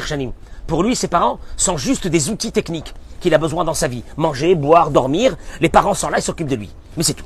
Shanim. 0.07 0.33
Pour 0.69 0.85
lui, 0.85 0.95
ses 0.95 1.09
parents 1.09 1.41
sont 1.57 1.77
juste 1.77 2.07
des 2.07 2.31
outils 2.31 2.53
techniques 2.53 2.95
qu'il 3.21 3.35
a 3.35 3.39
besoin 3.39 3.65
dans 3.65 3.75
sa 3.75 3.89
vie. 3.89 4.05
Manger, 4.17 4.55
boire, 4.55 4.91
dormir. 4.91 5.37
Les 5.61 5.69
parents 5.69 5.95
sont 5.95 6.09
là, 6.11 6.19
ils 6.19 6.23
s'occupent 6.23 6.49
de 6.49 6.57
lui. 6.57 6.71
Mais 6.97 7.03
c'est 7.03 7.15
tout. 7.15 7.25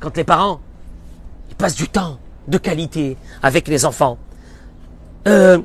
Quand 0.00 0.16
les 0.16 0.24
parents, 0.24 0.60
passent 1.56 1.76
du 1.76 1.88
temps 1.88 2.18
de 2.48 2.58
qualité 2.58 3.16
avec 3.42 3.68
les 3.68 3.86
enfants. 3.86 4.18
Euh, 5.26 5.58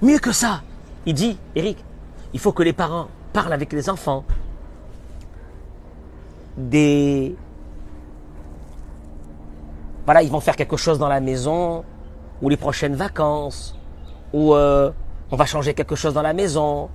mieux 0.00 0.18
que 0.18 0.32
ça, 0.32 0.62
il 1.04 1.14
dit, 1.14 1.36
Eric, 1.54 1.76
il 2.32 2.40
faut 2.40 2.52
que 2.52 2.62
les 2.62 2.72
parents 2.72 3.08
parlent 3.32 3.52
avec 3.52 3.72
les 3.72 3.90
enfants 3.90 4.24
des... 6.56 7.36
Voilà, 10.04 10.22
ils 10.22 10.30
vont 10.30 10.40
faire 10.40 10.56
quelque 10.56 10.76
chose 10.76 10.98
dans 10.98 11.08
la 11.08 11.20
maison, 11.20 11.84
ou 12.40 12.48
les 12.48 12.56
prochaines 12.56 12.94
vacances, 12.94 13.76
ou 14.32 14.54
euh, 14.54 14.90
on 15.30 15.36
va 15.36 15.44
changer 15.44 15.74
quelque 15.74 15.94
chose 15.94 16.14
dans 16.14 16.22
la 16.22 16.32
maison, 16.32 16.88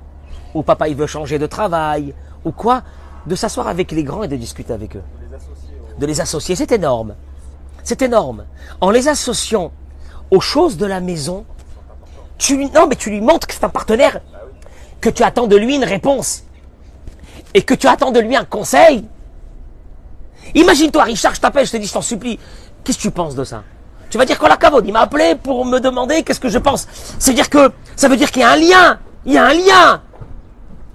ou 0.56 0.64
papa 0.64 0.88
il 0.88 0.96
veut 0.96 1.06
changer 1.06 1.38
de 1.38 1.46
travail, 1.46 2.16
ou 2.44 2.52
quoi, 2.52 2.82
de 3.28 3.36
s'asseoir 3.36 3.68
avec 3.68 3.92
les 3.92 4.04
grands 4.04 4.24
et 4.24 4.28
de 4.28 4.36
discuter 4.36 4.74
avec 4.74 4.96
eux. 4.96 5.04
De 6.00 6.06
les 6.06 6.22
associer, 6.22 6.56
c'est 6.56 6.72
énorme. 6.72 7.16
C'est 7.84 8.02
énorme. 8.02 8.46
En 8.82 8.90
les 8.90 9.08
associant 9.08 9.72
aux 10.32 10.40
choses 10.40 10.78
de 10.78 10.86
la 10.86 11.02
maison, 11.02 11.46
tu 12.38 12.58
lui, 12.58 12.72
non, 12.72 12.88
mais 12.88 12.96
tu 12.96 13.10
lui 13.10 13.22
montres 13.22 13.48
que 13.48 13.54
c'est 13.54 13.64
un 13.64 13.70
partenaire, 13.70 14.22
que 15.02 15.10
tu 15.10 15.24
attends 15.24 15.48
de 15.48 15.56
lui 15.58 15.76
une 15.76 15.84
réponse, 15.84 16.44
et 17.54 17.62
que 17.62 17.74
tu 17.74 17.88
attends 17.88 18.12
de 18.12 18.20
lui 18.20 18.36
un 18.36 18.46
conseil. 18.46 19.06
Imagine-toi, 20.56 21.04
Richard, 21.04 21.36
je 21.36 21.42
t'appelle, 21.42 21.66
je 21.66 21.72
te 21.72 21.78
dis, 21.78 21.88
je 21.88 21.94
t'en 21.94 22.02
supplie, 22.02 22.40
qu'est-ce 22.84 22.98
que 22.98 23.04
tu 23.04 23.12
penses 23.12 23.36
de 23.36 23.44
ça? 23.44 23.64
Tu 24.10 24.18
vas 24.18 24.26
dire 24.26 24.40
qu'on 24.40 24.48
la 24.48 24.58
cavode, 24.58 24.86
il 24.88 24.94
m'a 24.94 25.02
appelé 25.02 25.36
pour 25.36 25.66
me 25.66 25.80
demander 25.80 26.24
qu'est-ce 26.24 26.40
que 26.40 26.50
je 26.50 26.60
pense. 26.60 26.88
C'est-à-dire 27.20 27.50
que, 27.50 27.72
ça 27.96 28.08
veut 28.08 28.16
dire 28.16 28.32
qu'il 28.32 28.42
y 28.42 28.46
a 28.46 28.52
un 28.52 28.56
lien, 28.56 29.00
il 29.26 29.34
y 29.34 29.38
a 29.38 29.46
un 29.46 29.54
lien, 29.54 30.02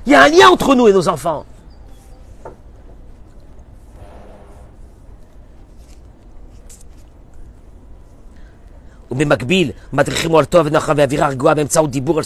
il 0.09 0.11
y 0.11 0.15
a 0.15 0.21
un 0.23 0.29
lien 0.29 0.49
entre 0.49 0.75
nous 0.75 0.87
et 0.87 0.93
nos 0.93 1.07
enfants. 1.07 1.45
ובמקביל, 9.11 9.71
מדריכים 9.93 10.35
על 10.35 10.45
טוב 10.45 10.67
ונחה 10.67 10.93
ואווירה 10.97 11.27
רגועה 11.27 11.53
באמצעות 11.53 11.91
דיבור, 11.91 12.21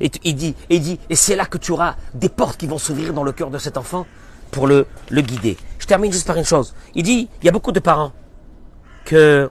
et 0.00 0.10
il 0.24 0.34
dit, 0.34 0.54
il 0.70 0.80
dit, 0.80 0.98
et 1.10 1.14
c'est 1.14 1.36
là 1.36 1.44
que 1.44 1.58
tu 1.58 1.72
auras 1.72 1.94
des 2.14 2.28
portes 2.28 2.56
qui 2.56 2.66
vont 2.66 2.78
s'ouvrir 2.78 3.12
dans 3.12 3.22
le 3.22 3.32
cœur 3.32 3.50
de 3.50 3.58
cet 3.58 3.76
enfant 3.76 4.06
pour 4.50 4.66
le, 4.66 4.86
le 5.10 5.20
guider. 5.20 5.56
Je 5.78 5.86
termine 5.86 6.12
juste 6.12 6.26
par 6.26 6.36
une 6.36 6.44
chose. 6.44 6.74
Il 6.94 7.04
dit, 7.04 7.28
il 7.40 7.46
y 7.46 7.48
a 7.48 7.52
beaucoup 7.52 7.72
de 7.72 7.80
parents 7.80 8.12
que 9.04 9.50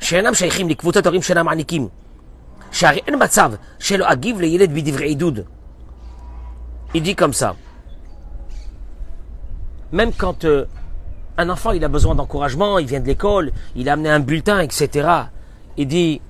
שאינם 0.00 0.34
שייכים 0.34 0.68
לקבוצת 0.68 1.06
הורים 1.06 1.22
שאינם 1.22 1.46
מעניקים, 1.46 1.88
שהרי 2.72 3.00
אין 3.06 3.14
מצב 3.22 3.52
שלא 3.78 4.12
אגיב 4.12 4.40
לילד 4.40 4.74
בדברי 4.74 5.06
עידוד. 5.06 5.40
Il 6.96 7.02
dit 7.02 7.14
comme 7.14 7.32
ça. 7.32 7.56
Même 9.92 10.12
quand 10.12 10.44
euh, 10.44 10.66
un 11.36 11.48
enfant 11.48 11.72
il 11.72 11.84
a 11.84 11.88
besoin 11.88 12.14
d'encouragement, 12.14 12.78
il 12.78 12.86
vient 12.86 13.00
de 13.00 13.06
l'école, 13.06 13.52
il 13.76 13.88
a 13.88 13.94
amené 13.94 14.10
un 14.10 14.20
bulletin, 14.20 14.60
etc. 14.60 15.08
Il 15.76 15.88
dit 15.88 16.20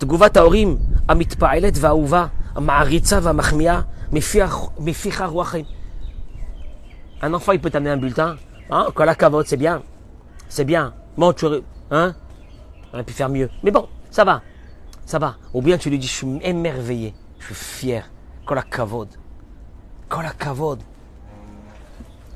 תגובת 0.00 0.36
ההורים 0.36 0.78
המתפעלת 1.08 1.74
והאהובה, 1.76 2.26
המעריצה 2.54 3.18
והמחמיאה, 3.22 3.80
מפיחה 4.78 5.26
רוח 5.26 5.48
חיים. 5.48 5.64
Un 7.22 7.34
enfant, 7.34 7.52
il 7.52 7.60
peut 7.60 7.68
t'amener 7.68 7.90
un 7.90 7.98
bulletin. 7.98 8.36
Hein, 8.70 8.86
quand 8.94 9.04
la 9.04 9.14
cavote, 9.14 9.46
c'est 9.46 9.58
bien. 9.58 9.82
C'est 10.48 10.64
bien. 10.64 10.94
Bon, 11.18 11.34
tu 11.34 11.44
aurais, 11.44 11.62
hein? 11.90 12.14
On 12.90 12.94
aurait 12.94 13.04
pu 13.04 13.12
faire 13.12 13.28
mieux. 13.28 13.50
Mais 13.62 13.70
bon, 13.70 13.86
ça 14.10 14.24
va. 14.24 14.40
Ça 15.05 15.19
va. 15.19 15.35
Ou 15.53 15.61
bien 15.61 15.77
tu 15.77 15.89
lui 15.89 15.99
dis, 15.99 16.07
je 16.07 16.13
suis 16.13 16.39
émerveillé. 16.41 17.13
Je 17.39 17.45
suis 17.45 17.55
fier. 17.55 18.11
Quand 18.45 18.55
la 18.55 18.63
cavode. 18.63 19.09
Quand 20.09 20.21
la 20.21 20.31
cavode. 20.31 20.81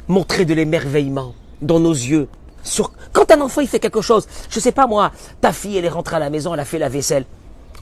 Montrer 0.08 0.46
de 0.46 0.54
l'émerveillement 0.54 1.34
dans 1.62 1.80
nos 1.80 1.94
yeux. 1.94 2.28
Sur... 2.64 2.92
Quand 3.14 3.32
un 3.32 3.42
enfant, 3.42 3.62
il 3.62 3.68
fait 3.68 3.80
quelque 3.80 4.02
chose. 4.02 4.28
Je 4.50 4.60
sais 4.60 4.72
pas 4.72 4.88
moi, 4.88 5.12
ta 5.42 5.54
fille, 5.54 5.78
elle 5.78 5.86
est 5.86 5.90
rentrée 5.90 6.16
à 6.16 6.20
la 6.20 6.30
maison, 6.30 6.54
elle 6.54 6.60
a 6.60 6.66
fait 6.66 6.80
la 6.80 6.90
vaisselle. 6.90 7.26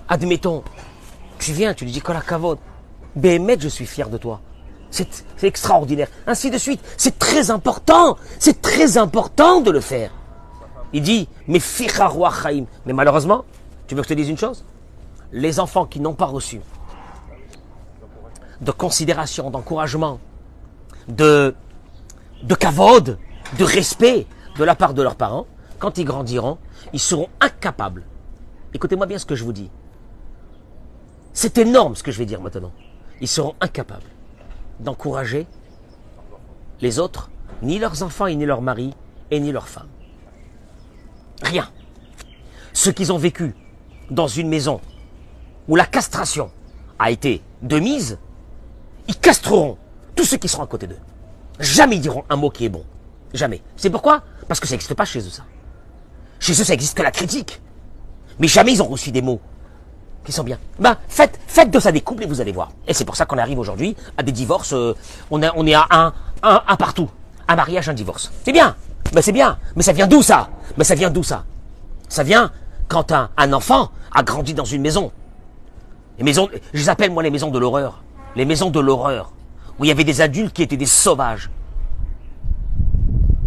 Admettons. 0.07 0.63
Tu 1.39 1.51
viens, 1.51 1.73
tu 1.73 1.85
lui 1.85 1.91
dis, 1.91 2.01
quand 2.01 2.13
la 2.13 2.21
cavode. 2.21 2.59
Béhémet, 3.15 3.57
je 3.59 3.67
suis 3.67 3.85
fier 3.85 4.09
de 4.09 4.17
toi. 4.17 4.41
C'est 4.89 5.07
extraordinaire. 5.43 6.07
Ainsi 6.25 6.49
de 6.49 6.57
suite. 6.57 6.81
C'est 6.97 7.19
très 7.19 7.51
important. 7.51 8.17
C'est 8.39 8.61
très 8.61 8.97
important 8.97 9.61
de 9.61 9.71
le 9.71 9.81
faire. 9.81 10.11
Il 10.93 11.01
dit, 11.01 11.27
mais. 11.47 11.59
Mais 12.85 12.93
malheureusement, 12.93 13.43
tu 13.87 13.95
veux 13.95 14.01
que 14.01 14.07
je 14.07 14.13
te 14.13 14.17
dise 14.17 14.29
une 14.29 14.37
chose? 14.37 14.63
Les 15.31 15.59
enfants 15.59 15.85
qui 15.85 15.99
n'ont 15.99 16.13
pas 16.13 16.25
reçu 16.25 16.61
de 18.61 18.71
considération, 18.71 19.49
d'encouragement, 19.51 20.19
de, 21.07 21.55
de 22.43 22.55
kavod, 22.55 23.19
de 23.57 23.63
respect 23.63 24.25
de 24.57 24.63
la 24.63 24.75
part 24.75 24.93
de 24.93 25.01
leurs 25.01 25.15
parents, 25.15 25.45
quand 25.79 25.97
ils 25.97 26.05
grandiront, 26.05 26.57
ils 26.93 26.99
seront 26.99 27.29
incapables. 27.39 28.03
Écoutez-moi 28.73 29.05
bien 29.05 29.19
ce 29.19 29.25
que 29.25 29.35
je 29.35 29.43
vous 29.43 29.53
dis. 29.53 29.69
C'est 31.33 31.57
énorme 31.59 31.95
ce 31.95 32.01
que 32.01 32.11
je 32.11 32.17
vais 32.17 32.25
dire 32.25 32.41
maintenant. 32.41 32.71
Ils 33.21 33.27
seront 33.27 33.55
incapables 33.61 34.09
d'encourager 34.79 35.45
les 36.81 36.99
autres, 36.99 37.29
ni 37.61 37.79
leurs 37.79 38.03
enfants, 38.03 38.27
ni 38.27 38.45
leurs 38.45 38.61
maris, 38.61 38.93
et 39.31 39.39
ni 39.39 39.51
leurs 39.51 39.67
femmes. 39.67 39.89
Rien. 41.43 41.69
Ceux 42.73 42.91
qu'ils 42.91 43.11
ont 43.11 43.17
vécu 43.17 43.55
dans 44.09 44.27
une 44.27 44.47
maison 44.47 44.79
où 45.67 45.75
la 45.75 45.85
castration 45.85 46.49
a 46.99 47.11
été 47.11 47.41
de 47.61 47.79
mise, 47.79 48.17
ils 49.07 49.17
castreront 49.17 49.77
tous 50.15 50.25
ceux 50.25 50.37
qui 50.37 50.47
seront 50.47 50.63
à 50.63 50.67
côté 50.67 50.87
d'eux. 50.87 50.97
Jamais 51.59 51.95
ils 51.97 52.01
diront 52.01 52.23
un 52.29 52.35
mot 52.35 52.49
qui 52.49 52.65
est 52.65 52.69
bon. 52.69 52.83
Jamais. 53.33 53.61
C'est 53.75 53.89
pourquoi? 53.89 54.21
Parce 54.47 54.59
que 54.59 54.67
ça 54.67 54.73
n'existe 54.73 54.93
pas 54.93 55.05
chez 55.05 55.19
eux, 55.19 55.29
ça. 55.29 55.43
Chez 56.39 56.53
eux, 56.53 56.63
ça 56.63 56.73
existe 56.73 56.95
que 56.97 57.03
la 57.03 57.11
critique. 57.11 57.61
Mais 58.39 58.47
jamais 58.47 58.73
ils 58.73 58.81
ont 58.81 58.87
reçu 58.87 59.11
des 59.11 59.21
mots 59.21 59.41
qui 60.23 60.31
sont 60.31 60.43
bien. 60.43 60.59
Ben, 60.79 60.97
faites, 61.07 61.39
faites 61.47 61.71
de 61.71 61.79
ça 61.79 61.91
des 61.91 62.01
couples 62.01 62.23
et 62.23 62.27
vous 62.27 62.41
allez 62.41 62.51
voir. 62.51 62.71
Et 62.87 62.93
c'est 62.93 63.05
pour 63.05 63.15
ça 63.15 63.25
qu'on 63.25 63.37
arrive 63.37 63.59
aujourd'hui 63.59 63.95
à 64.17 64.23
des 64.23 64.31
divorces. 64.31 64.73
euh, 64.73 64.93
on, 65.31 65.41
est 65.41 65.73
à 65.73 65.87
un, 65.89 66.13
un, 66.43 66.63
un 66.67 66.75
partout. 66.75 67.09
Un 67.47 67.55
mariage, 67.55 67.89
un 67.89 67.93
divorce. 67.93 68.31
C'est 68.45 68.51
bien. 68.51 68.75
Ben, 69.13 69.21
c'est 69.21 69.31
bien. 69.31 69.57
Mais 69.75 69.83
ça 69.83 69.93
vient 69.93 70.07
d'où 70.07 70.21
ça? 70.21 70.49
Ben, 70.77 70.83
ça 70.83 70.95
vient 70.95 71.09
d'où 71.09 71.23
ça? 71.23 71.45
Ça 72.09 72.23
vient 72.23 72.51
quand 72.87 73.11
un 73.11 73.53
enfant 73.53 73.91
a 74.13 74.23
grandi 74.23 74.53
dans 74.53 74.65
une 74.65 74.81
maison. 74.81 75.11
Les 76.17 76.23
maisons, 76.23 76.49
je 76.73 76.79
les 76.79 76.89
appelle 76.89 77.11
moi 77.11 77.23
les 77.23 77.29
maisons 77.29 77.51
de 77.51 77.59
l'horreur. 77.59 78.03
Les 78.35 78.45
maisons 78.45 78.69
de 78.69 78.79
l'horreur. 78.79 79.31
Où 79.77 79.85
il 79.85 79.87
y 79.89 79.91
avait 79.91 80.03
des 80.03 80.21
adultes 80.21 80.53
qui 80.53 80.63
étaient 80.63 80.77
des 80.77 80.85
sauvages. 80.85 81.49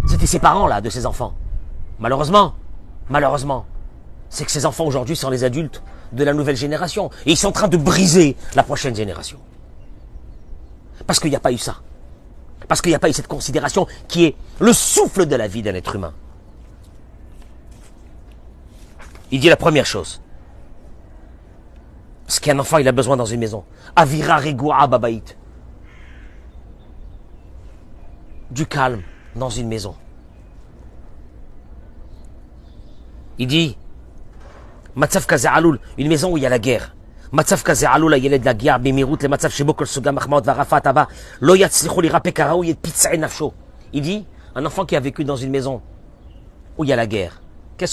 C'était 0.06 0.26
ses 0.26 0.38
parents 0.38 0.66
là, 0.66 0.80
de 0.80 0.88
ces 0.88 1.06
enfants. 1.06 1.34
Malheureusement, 1.98 2.54
malheureusement, 3.08 3.66
c'est 4.28 4.44
que 4.44 4.50
ces 4.50 4.66
enfants 4.66 4.84
aujourd'hui 4.84 5.16
sont 5.16 5.30
les 5.30 5.44
adultes 5.44 5.82
de 6.12 6.24
la 6.24 6.32
nouvelle 6.32 6.56
génération. 6.56 7.10
Et 7.26 7.32
ils 7.32 7.36
sont 7.36 7.48
en 7.48 7.52
train 7.52 7.68
de 7.68 7.76
briser 7.76 8.36
la 8.54 8.62
prochaine 8.62 8.94
génération. 8.94 9.38
Parce 11.06 11.18
qu'il 11.18 11.30
n'y 11.30 11.36
a 11.36 11.40
pas 11.40 11.52
eu 11.52 11.58
ça. 11.58 11.76
Parce 12.68 12.80
qu'il 12.80 12.90
n'y 12.90 12.96
a 12.96 13.00
pas 13.00 13.08
eu 13.08 13.12
cette 13.12 13.26
considération 13.26 13.88
qui 14.06 14.26
est 14.26 14.36
le 14.60 14.72
souffle 14.72 15.26
de 15.26 15.34
la 15.34 15.48
vie 15.48 15.62
d'un 15.62 15.74
être 15.74 15.96
humain. 15.96 16.12
Il 19.32 19.40
dit 19.40 19.48
la 19.48 19.56
première 19.56 19.86
chose 19.86 20.20
Ce 22.29 22.39
qu'un 22.39 22.57
enfant 22.59 22.77
il 22.77 22.87
a 22.87 22.91
besoin 22.91 23.17
dans 23.17 23.25
une 23.25 23.39
maison. 23.39 23.63
Avira 23.95 24.37
regoua 24.37 24.87
babaït. 24.87 25.37
Du 28.51 28.65
calme 28.65 29.01
dans 29.35 29.49
une 29.49 29.67
maison. 29.67 29.95
Il 33.37 33.47
dit 33.47 33.77
מצב 34.95 35.23
כזה 35.25 35.51
עלול, 35.51 35.77
une 35.97 36.07
maison 36.07 36.31
où 36.31 36.37
il 36.37 36.43
y 36.43 36.45
a 36.45 36.49
la 36.49 36.59
guerre. 36.59 36.91
מצב 37.33 37.61
כזה 37.61 37.89
עלול 37.89 38.13
הילד 38.13 38.45
להגיע 38.45 38.77
במהירות 38.77 39.23
למצב 39.23 39.49
שבו 39.49 39.75
כל 39.75 39.85
סוגי 39.85 40.09
המחמאות 40.09 40.47
והרעפת 40.47 40.87
הבא 40.87 41.03
לא 41.41 41.55
יצליחו 41.55 42.01
להירפא 42.01 42.31
כראוי 42.31 42.71
את 42.71 42.77
פצעי 42.81 43.17
נפשו. 43.17 43.51
Il 43.93 44.01
dit, 44.01 44.25
un 44.55 44.65
enfant 44.65 44.85
qui 44.85 44.95
a 44.95 44.99
vécu 44.99 45.23
dans 45.23 45.35
une 45.35 45.51
maison 45.51 45.81
où 46.77 46.83
il 46.83 46.89
y 46.89 46.93
a 46.93 46.95
la 46.95 47.07
guerre, 47.07 47.41
qu'elle 47.77 47.87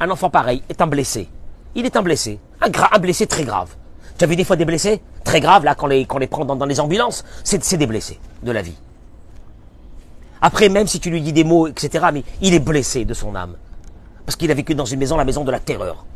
un 0.00 0.10
enfant 0.10 0.30
pareil 0.30 0.62
est 0.68 0.80
un 0.80 0.86
blessé. 0.86 1.28
Il 1.74 1.84
est 1.84 1.96
un 1.96 2.02
blessé, 2.02 2.38
un, 2.60 2.98
blessé 2.98 3.26
très 3.26 3.44
grave. 3.44 3.74
Tu 4.18 4.24
as 4.24 4.26
vu 4.26 4.36
des 4.36 4.44
fois 4.44 4.56
des 4.56 4.64
blessés? 4.64 5.02
Très 5.24 5.40
graves, 5.40 5.64
là, 5.64 5.74
quand 5.74 5.86
les, 5.86 6.06
qu'on 6.06 6.18
les 6.18 6.26
prend 6.26 6.44
dans, 6.44 6.56
dans 6.56 6.64
les 6.64 6.80
ambulances. 6.80 7.24
C'est 7.44 7.76
des 7.76 7.86
blessés 7.86 8.18
de 8.42 8.50
la 8.50 8.62
vie. 8.62 8.76
Après, 10.40 10.68
même 10.68 10.86
si 10.86 11.00
tu 11.00 11.10
lui 11.10 11.20
dis 11.20 11.32
des 11.32 11.44
mots, 11.44 11.66
etc., 11.66 12.06
mais 12.12 12.24
il 12.40 12.54
est 12.54 12.60
blessé 12.60 13.04
de 13.04 13.14
son 13.14 13.34
âme. 13.34 13.56
Parce 14.24 14.36
qu'il 14.36 14.50
a 14.50 14.54
vécu 14.54 14.74
dans 14.74 14.84
une 14.84 14.98
maison, 14.98 15.16
la 15.16 15.24
maison 15.24 15.44
de 15.44 15.50
la 15.50 15.60
terreur. 15.60 16.06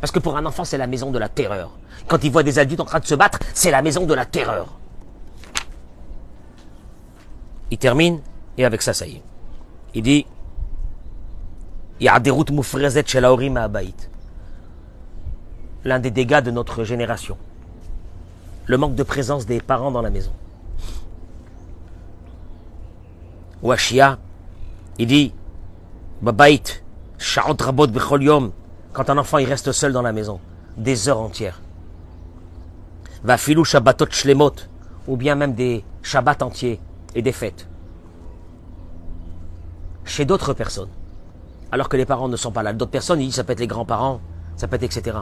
Parce 0.00 0.12
que 0.12 0.18
pour 0.18 0.36
un 0.36 0.46
enfant, 0.46 0.64
c'est 0.64 0.78
la 0.78 0.86
maison 0.86 1.10
de 1.10 1.18
la 1.18 1.28
terreur. 1.28 1.72
Quand 2.06 2.22
il 2.22 2.30
voit 2.30 2.42
des 2.42 2.58
adultes 2.58 2.80
en 2.80 2.84
train 2.84 3.00
de 3.00 3.04
se 3.06 3.14
battre, 3.14 3.38
c'est 3.54 3.70
la 3.70 3.82
maison 3.82 4.06
de 4.06 4.14
la 4.14 4.24
terreur. 4.24 4.78
Il 7.70 7.78
termine, 7.78 8.20
et 8.56 8.64
avec 8.64 8.80
ça, 8.82 8.94
ça 8.94 9.06
y 9.06 9.16
est. 9.16 9.22
Il 9.94 10.02
dit, 10.02 10.26
il 12.00 12.04
y 12.04 12.08
a 12.08 12.20
des 12.20 12.30
routes 12.30 12.50
moufrezet 12.50 13.04
chez 13.06 13.20
Laorim 13.20 13.56
à 13.56 13.64
Abaït. 13.64 14.10
L'un 15.84 15.98
des 15.98 16.10
dégâts 16.10 16.42
de 16.42 16.50
notre 16.50 16.84
génération. 16.84 17.36
Le 18.66 18.76
manque 18.76 18.94
de 18.94 19.02
présence 19.02 19.46
des 19.46 19.60
parents 19.60 19.90
dans 19.90 20.02
la 20.02 20.10
maison. 20.10 20.32
Washia, 23.62 24.18
il 24.98 25.06
dit, 25.06 25.34
Babaït, 26.22 26.84
Sha'ot 27.18 27.56
Rabot 27.58 27.88
Bechol 27.88 28.22
Yom, 28.22 28.52
quand 28.92 29.10
un 29.10 29.18
enfant 29.18 29.38
il 29.38 29.48
reste 29.48 29.72
seul 29.72 29.92
dans 29.92 30.02
la 30.02 30.12
maison, 30.12 30.40
des 30.76 31.08
heures 31.08 31.20
entières. 31.20 31.60
Va 33.24 33.36
filou 33.36 33.64
Shabbatot 33.64 34.10
Shlemot, 34.10 34.54
ou 35.08 35.16
bien 35.16 35.34
même 35.34 35.54
des 35.54 35.84
Shabbats 36.02 36.42
entiers 36.42 36.80
et 37.16 37.22
des 37.22 37.32
fêtes. 37.32 37.66
Chez 40.04 40.24
d'autres 40.24 40.52
personnes. 40.52 40.90
Alors 41.70 41.88
que 41.88 41.96
les 41.96 42.06
parents 42.06 42.28
ne 42.28 42.36
sont 42.36 42.52
pas 42.52 42.62
là. 42.62 42.72
D'autres 42.72 42.90
personnes, 42.90 43.20
ils 43.20 43.26
disent, 43.26 43.36
ça 43.36 43.44
peut 43.44 43.52
être 43.52 43.60
les 43.60 43.66
grands-parents, 43.66 44.20
ça 44.56 44.68
peut 44.68 44.76
être 44.76 44.84
etc. 44.84 45.18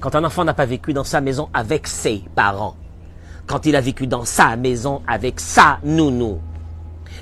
Quand 0.00 0.14
un 0.14 0.24
enfant 0.24 0.44
n'a 0.44 0.54
pas 0.54 0.66
vécu 0.66 0.92
dans 0.92 1.04
sa 1.04 1.20
maison 1.20 1.48
avec 1.52 1.86
ses 1.88 2.22
parents, 2.34 2.76
quand 3.46 3.66
il 3.66 3.74
a 3.74 3.80
vécu 3.80 4.06
dans 4.06 4.24
sa 4.24 4.56
maison 4.56 5.02
avec 5.08 5.40
sa 5.40 5.78
nounou, 5.82 6.38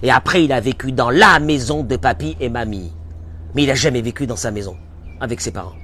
et 0.03 0.11
après 0.11 0.45
il 0.45 0.53
a 0.53 0.61
vécu 0.61 0.93
dans 0.93 1.09
la 1.09 1.39
maison 1.39 1.83
de 1.83 1.97
papy 1.97 2.37
et 2.39 2.51
mamie, 2.51 2.93
mais 3.55 3.63
il 3.63 3.69
n'a 3.69 3.75
jamais 3.75 4.03
vécu 4.03 4.27
dans 4.27 4.37
sa 4.37 4.51
maison 4.51 4.77
avec 5.21 5.41
ses 5.41 5.53
parents. 5.53 5.77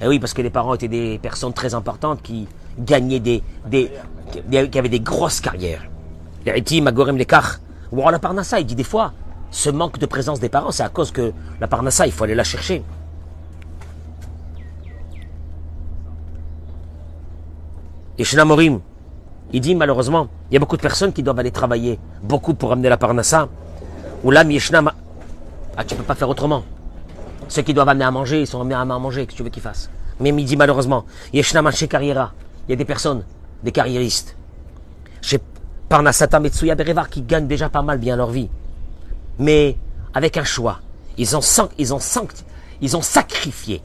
Et 0.00 0.06
oui, 0.06 0.18
parce 0.18 0.32
que 0.32 0.42
les 0.42 0.50
parents 0.50 0.74
étaient 0.74 0.88
des 0.88 1.18
personnes 1.18 1.52
très 1.52 1.74
importantes 1.74 2.22
qui 2.22 2.46
gagnaient 2.78 3.20
des, 3.20 3.42
des, 3.66 3.90
qui 4.70 4.78
avaient 4.78 4.88
des 4.88 5.00
grosses 5.00 5.40
carrières. 5.40 5.82
Les 6.44 6.80
Magorem, 6.80 7.18
ou 7.92 7.98
alors 7.98 8.10
la 8.10 8.18
Parnassa, 8.18 8.60
il 8.60 8.66
dit 8.66 8.74
des 8.74 8.84
fois, 8.84 9.12
ce 9.56 9.70
manque 9.70 9.98
de 9.98 10.04
présence 10.04 10.38
des 10.38 10.50
parents, 10.50 10.70
c'est 10.70 10.82
à 10.82 10.90
cause 10.90 11.10
que 11.10 11.32
la 11.60 11.66
Parnassa, 11.66 12.06
il 12.06 12.12
faut 12.12 12.24
aller 12.24 12.34
la 12.34 12.44
chercher. 12.44 12.84
Shnamorim, 18.22 18.80
il 19.54 19.60
dit 19.62 19.74
malheureusement, 19.74 20.28
il 20.50 20.54
y 20.54 20.56
a 20.58 20.60
beaucoup 20.60 20.76
de 20.76 20.82
personnes 20.82 21.14
qui 21.14 21.22
doivent 21.22 21.38
aller 21.38 21.50
travailler, 21.50 21.98
beaucoup 22.22 22.52
pour 22.52 22.70
amener 22.70 22.90
la 22.90 22.98
Parnassa. 22.98 23.48
Ou 24.24 24.30
là, 24.30 24.44
Yeshnam, 24.44 24.92
ah, 25.74 25.84
tu 25.84 25.94
peux 25.94 26.02
pas 26.02 26.14
faire 26.14 26.28
autrement. 26.28 26.62
Ceux 27.48 27.62
qui 27.62 27.72
doivent 27.72 27.88
amener 27.88 28.04
à 28.04 28.10
manger, 28.10 28.42
ils 28.42 28.46
sont 28.46 28.60
amenés 28.60 28.74
à 28.74 28.84
manger, 28.84 29.26
que 29.26 29.32
tu 29.32 29.42
veux 29.42 29.48
qu'ils 29.48 29.62
fassent. 29.62 29.88
Mais 30.20 30.28
il 30.28 30.44
dit 30.44 30.58
malheureusement, 30.58 31.06
Yeshnam 31.32 31.70
chez 31.72 31.88
Carriera, 31.88 32.34
il 32.68 32.72
y 32.72 32.74
a 32.74 32.76
des 32.76 32.84
personnes, 32.84 33.24
des 33.62 33.72
carriéristes, 33.72 34.36
chez 35.22 35.40
Parnassata 35.88 36.40
Metsuya 36.40 36.74
Berevar, 36.74 37.08
qui 37.08 37.22
gagnent 37.22 37.46
déjà 37.46 37.70
pas 37.70 37.80
mal 37.80 37.96
bien 37.96 38.16
leur 38.16 38.28
vie. 38.28 38.50
Mais 39.38 39.76
avec 40.14 40.36
un 40.36 40.44
choix, 40.44 40.80
ils 41.18 41.36
ont, 41.36 41.40
ils 41.78 41.92
ils 42.80 42.96
ont 42.96 43.02
sacrifié 43.02 43.82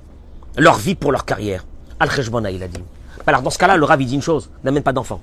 leur 0.57 0.77
vie 0.77 0.95
pour 0.95 1.11
leur 1.11 1.25
carrière. 1.25 1.65
Al-Khejbona, 1.99 2.51
il 2.51 2.63
a 2.63 2.67
dit. 2.67 2.83
Alors 3.27 3.41
dans 3.41 3.49
ce 3.49 3.57
cas-là, 3.57 3.77
le 3.77 3.85
Rav, 3.85 4.01
il 4.01 4.07
dit 4.07 4.15
une 4.15 4.21
chose, 4.21 4.49
n'amène 4.63 4.83
pas 4.83 4.93
d'enfant. 4.93 5.21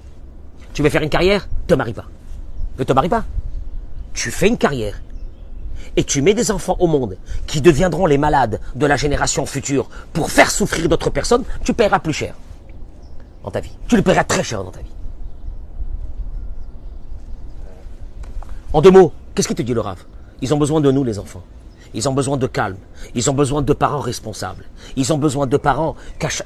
Tu 0.72 0.82
veux 0.82 0.90
faire 0.90 1.02
une 1.02 1.10
carrière? 1.10 1.48
Te 1.66 1.74
marie 1.74 1.92
pas. 1.92 2.06
Ne 2.78 2.84
te 2.84 2.92
marie 2.92 3.08
pas. 3.08 3.24
Tu 4.14 4.30
fais 4.30 4.48
une 4.48 4.58
carrière. 4.58 5.00
Et 5.96 6.04
tu 6.04 6.22
mets 6.22 6.34
des 6.34 6.50
enfants 6.50 6.76
au 6.78 6.86
monde 6.86 7.16
qui 7.46 7.60
deviendront 7.60 8.06
les 8.06 8.18
malades 8.18 8.60
de 8.76 8.86
la 8.86 8.96
génération 8.96 9.46
future 9.46 9.88
pour 10.12 10.30
faire 10.30 10.50
souffrir 10.50 10.88
d'autres 10.88 11.10
personnes, 11.10 11.44
tu 11.64 11.74
paieras 11.74 11.98
plus 11.98 12.12
cher 12.12 12.34
dans 13.42 13.50
ta 13.50 13.60
vie. 13.60 13.76
Tu 13.88 13.96
le 13.96 14.02
paieras 14.02 14.24
très 14.24 14.44
cher 14.44 14.62
dans 14.62 14.70
ta 14.70 14.80
vie. 14.80 14.86
En 18.72 18.80
deux 18.80 18.90
mots, 18.90 19.12
qu'est-ce 19.34 19.48
qu'il 19.48 19.56
te 19.56 19.62
dit 19.62 19.74
le 19.74 19.80
Rav? 19.80 20.04
Ils 20.42 20.55
ont 20.55 20.59
besoin 20.59 20.81
de 20.81 20.90
nous, 20.90 21.05
les 21.05 21.18
enfants. 21.18 21.42
Ils 21.94 22.09
ont 22.09 22.12
besoin 22.12 22.37
de 22.37 22.46
calme. 22.46 22.77
Ils 23.14 23.31
ont 23.31 23.35
besoin 23.35 23.62
de 23.62 23.72
parents 23.72 24.01
responsables. 24.01 24.64
Ils 24.96 25.12
ont 25.12 25.18
besoin 25.18 25.46
de 25.46 25.57
parents 25.57 25.96
cachés. 26.18 26.44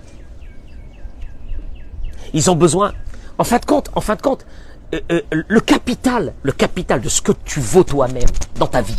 Ils 2.33 2.51
ont 2.51 2.57
besoin, 2.57 2.93
en 3.39 3.45
fin 3.45 3.59
de 3.59 3.67
compte, 3.67 3.91
en 3.95 4.01
fin 4.01 4.15
de 4.15 4.23
compte, 4.23 4.47
euh, 4.95 5.01
euh, 5.11 5.21
le 5.31 5.61
capital, 5.61 6.33
le 6.43 6.53
capital 6.53 7.01
de 7.01 7.09
ce 7.09 7.21
que 7.21 7.33
tu 7.45 7.61
vaux 7.61 7.85
toi-même 7.85 8.29
dans 8.57 8.67
ta 8.67 8.81
vie, 8.81 8.97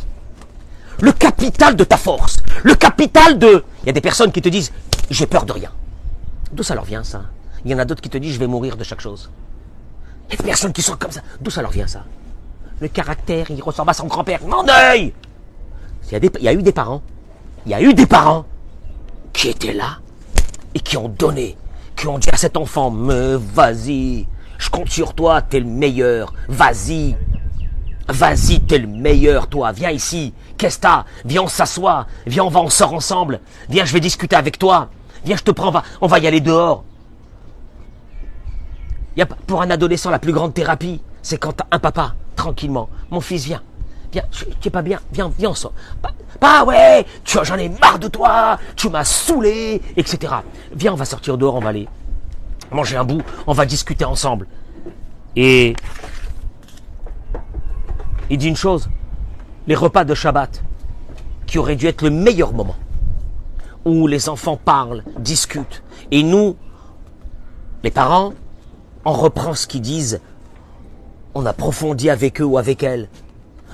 le 1.01 1.11
capital 1.11 1.75
de 1.75 1.83
ta 1.83 1.97
force, 1.97 2.37
le 2.63 2.75
capital 2.75 3.39
de... 3.39 3.63
Il 3.83 3.87
y 3.87 3.89
a 3.89 3.93
des 3.93 4.01
personnes 4.01 4.31
qui 4.31 4.41
te 4.41 4.49
disent, 4.49 4.71
j'ai 5.09 5.25
peur 5.25 5.45
de 5.45 5.53
rien. 5.53 5.71
D'où 6.51 6.63
ça 6.63 6.75
leur 6.75 6.85
vient 6.85 7.03
ça? 7.03 7.23
Il 7.65 7.71
y 7.71 7.75
en 7.75 7.79
a 7.79 7.85
d'autres 7.85 8.01
qui 8.01 8.09
te 8.09 8.17
disent, 8.17 8.33
je 8.33 8.39
vais 8.39 8.47
mourir 8.47 8.77
de 8.77 8.83
chaque 8.83 9.01
chose. 9.01 9.31
Il 10.27 10.33
y 10.33 10.35
a 10.35 10.37
des 10.37 10.43
personnes 10.43 10.73
qui 10.73 10.81
sont 10.81 10.95
comme 10.95 11.11
ça. 11.11 11.21
D'où 11.41 11.49
ça 11.49 11.61
leur 11.61 11.71
vient 11.71 11.87
ça? 11.87 12.03
Le 12.79 12.87
caractère, 12.87 13.49
il 13.49 13.61
ressemble 13.61 13.91
à 13.91 13.93
son 13.93 14.07
grand-père. 14.07 14.39
Mon 14.45 14.67
œil! 14.67 15.13
Il 16.11 16.29
y, 16.41 16.47
a 16.47 16.51
il 16.51 16.59
eu 16.59 16.63
des 16.63 16.71
parents, 16.71 17.01
il 17.65 17.71
y 17.71 17.75
a 17.75 17.81
eu 17.81 17.93
des 17.93 18.05
parents 18.05 18.45
qui 19.31 19.49
étaient 19.49 19.73
là 19.73 19.99
et 20.75 20.79
qui 20.79 20.97
ont 20.97 21.07
donné, 21.07 21.57
qui 21.95 22.07
ont 22.07 22.19
dit 22.19 22.29
à 22.31 22.37
cet 22.37 22.57
enfant, 22.57 22.91
mais 22.91 23.35
vas-y, 23.35 24.27
je 24.57 24.69
compte 24.69 24.89
sur 24.89 25.13
toi, 25.13 25.41
t'es 25.41 25.59
le 25.59 25.65
meilleur, 25.65 26.33
vas-y, 26.49 27.15
vas-y, 28.07 28.59
t'es 28.61 28.77
le 28.77 28.87
meilleur, 28.87 29.47
toi, 29.47 29.71
viens 29.71 29.89
ici, 29.89 30.33
qu'est-ce 30.57 30.77
que 30.77 30.83
t'as? 30.83 31.05
Viens, 31.25 31.43
on 31.43 31.47
s'assoit, 31.47 32.05
viens, 32.27 32.43
on 32.43 32.49
va, 32.49 32.59
on 32.59 32.69
sort 32.69 32.93
ensemble, 32.93 33.39
viens, 33.69 33.85
je 33.85 33.93
vais 33.93 33.99
discuter 33.99 34.35
avec 34.35 34.59
toi, 34.59 34.89
viens, 35.25 35.37
je 35.37 35.43
te 35.43 35.51
prends, 35.51 35.73
on 36.01 36.07
va, 36.07 36.19
y 36.19 36.27
aller 36.27 36.41
dehors. 36.41 36.83
Y 39.15 39.21
a, 39.21 39.25
pour 39.25 39.61
un 39.61 39.69
adolescent, 39.69 40.11
la 40.11 40.19
plus 40.19 40.33
grande 40.33 40.53
thérapie, 40.53 41.01
c'est 41.23 41.37
quand 41.37 41.55
un 41.71 41.79
papa, 41.79 42.13
tranquillement, 42.35 42.89
mon 43.09 43.21
fils, 43.21 43.45
viens, 43.45 43.63
viens, 44.11 44.23
tu 44.29 44.67
es 44.67 44.69
pas 44.69 44.81
bien, 44.81 44.99
viens, 45.11 45.31
viens, 45.35 45.49
on 45.49 45.55
sort. 45.55 45.73
Pas, 46.01 46.11
pas 46.39 46.65
ouais, 46.65 47.05
j'en 47.25 47.55
ai 47.55 47.69
marre 47.69 47.97
de 47.97 48.09
toi, 48.09 48.59
tu 48.75 48.89
m'as 48.89 49.05
saoulé, 49.05 49.81
etc. 49.95 50.33
Viens, 50.75 50.93
on 50.93 50.97
va 50.97 51.05
sortir 51.05 51.37
dehors, 51.37 51.55
on 51.55 51.61
va 51.61 51.69
aller 51.69 51.87
manger 52.71 52.97
un 52.97 53.05
bout, 53.05 53.21
on 53.47 53.53
va 53.53 53.65
discuter 53.65 54.03
ensemble. 54.03 54.47
Et 55.35 55.75
il 58.29 58.37
dit 58.37 58.49
une 58.49 58.57
chose, 58.57 58.89
les 59.65 59.75
repas 59.75 60.03
de 60.03 60.13
Shabbat, 60.13 60.61
qui 61.47 61.57
auraient 61.57 61.77
dû 61.77 61.87
être 61.87 62.01
le 62.01 62.09
meilleur 62.09 62.51
moment, 62.51 62.75
où 63.85 64.07
les 64.07 64.27
enfants 64.27 64.57
parlent, 64.57 65.03
discutent, 65.19 65.83
et 66.11 66.21
nous, 66.21 66.57
les 67.83 67.91
parents, 67.91 68.33
on 69.05 69.13
reprend 69.13 69.53
ce 69.53 69.67
qu'ils 69.67 69.81
disent, 69.81 70.19
on 71.35 71.45
approfondit 71.45 72.09
avec 72.09 72.41
eux 72.41 72.45
ou 72.45 72.57
avec 72.57 72.83
elles, 72.83 73.09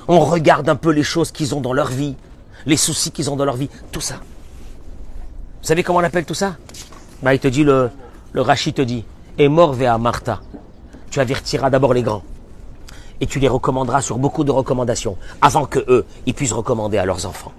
on 0.07 0.19
regarde 0.19 0.69
un 0.69 0.75
peu 0.75 0.91
les 0.91 1.03
choses 1.03 1.31
qu'ils 1.31 1.53
ont 1.55 1.61
dans 1.61 1.73
leur 1.73 1.87
vie, 1.87 2.15
les 2.65 2.77
soucis 2.77 3.11
qu'ils 3.11 3.29
ont 3.29 3.35
dans 3.35 3.45
leur 3.45 3.55
vie, 3.55 3.69
tout 3.91 4.01
ça. 4.01 4.15
Vous 5.61 5.67
savez 5.67 5.83
comment 5.83 5.99
on 5.99 6.03
appelle 6.03 6.25
tout 6.25 6.33
ça? 6.33 6.55
Bah, 7.21 7.33
Il 7.33 7.39
te 7.39 7.47
dit, 7.47 7.63
le, 7.63 7.89
le 8.33 8.41
Rachid 8.41 8.73
te 8.73 8.81
dit, 8.81 9.05
et 9.37 9.47
mort 9.47 9.75
Martha. 9.99 10.41
Tu 11.11 11.19
avertiras 11.19 11.69
d'abord 11.69 11.93
les 11.93 12.03
grands. 12.03 12.23
Et 13.21 13.27
tu 13.27 13.39
les 13.39 13.47
recommanderas 13.47 14.01
sur 14.01 14.17
beaucoup 14.17 14.43
de 14.43 14.51
recommandations, 14.51 15.17
avant 15.41 15.65
que 15.65 15.79
eux, 15.89 16.05
ils 16.25 16.33
puissent 16.33 16.53
recommander 16.53 16.97
à 16.97 17.05
leurs 17.05 17.25
enfants. 17.25 17.51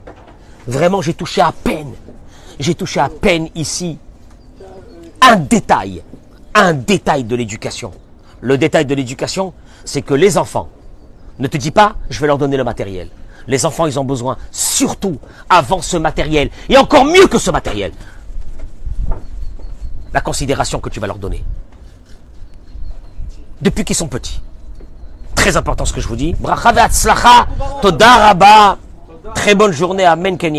Vraiment, 0.66 1.03
j'ai 1.03 1.14
touché 1.14 1.41
à 1.41 1.53
peine, 1.53 1.93
j'ai 2.59 2.75
touché 2.75 3.01
à 3.01 3.09
peine 3.09 3.49
ici 3.55 3.99
un 5.20 5.37
détail, 5.37 6.03
un 6.55 6.72
détail 6.72 7.25
de 7.25 7.37
l'éducation. 7.37 7.93
Le 8.41 8.57
détail 8.57 8.87
de 8.87 8.95
l'éducation, 8.95 9.53
c'est 9.85 10.03
que 10.03 10.14
les 10.14 10.39
enfants, 10.39 10.68
ne 11.39 11.47
te 11.47 11.57
dis 11.57 11.70
pas, 11.70 11.97
je 12.11 12.20
vais 12.20 12.26
leur 12.26 12.39
donner 12.39 12.57
le 12.57 12.64
matériel. 12.64 13.09
Les 13.47 13.64
enfants, 13.66 13.87
ils 13.87 13.99
ont 13.99 14.05
besoin, 14.05 14.37
surtout 14.51 15.18
avant 15.49 15.81
ce 15.81 15.97
matériel, 15.97 16.51
et 16.68 16.76
encore 16.76 17.05
mieux 17.05 17.26
que 17.26 17.39
ce 17.39 17.51
matériel, 17.51 17.93
la 20.12 20.20
considération 20.20 20.81
que 20.81 20.89
tu 20.91 21.01
vas 21.01 21.07
leur 21.07 21.18
donner. 21.18 21.45
Depuis 23.61 23.85
qu'ils 23.85 23.97
sont 23.97 24.09
petits. 24.09 24.41
Très 25.35 25.57
important 25.57 25.85
ce 25.85 25.93
que 25.93 26.01
je 26.01 26.09
vous 26.09 26.16
dis. 26.16 26.35
Bracha 26.39 26.72
Toda 27.83 28.76
Très 29.35 29.55
bonne 29.55 29.72
journée. 29.72 30.05
Amen 30.05 30.37
Kenya. 30.37 30.49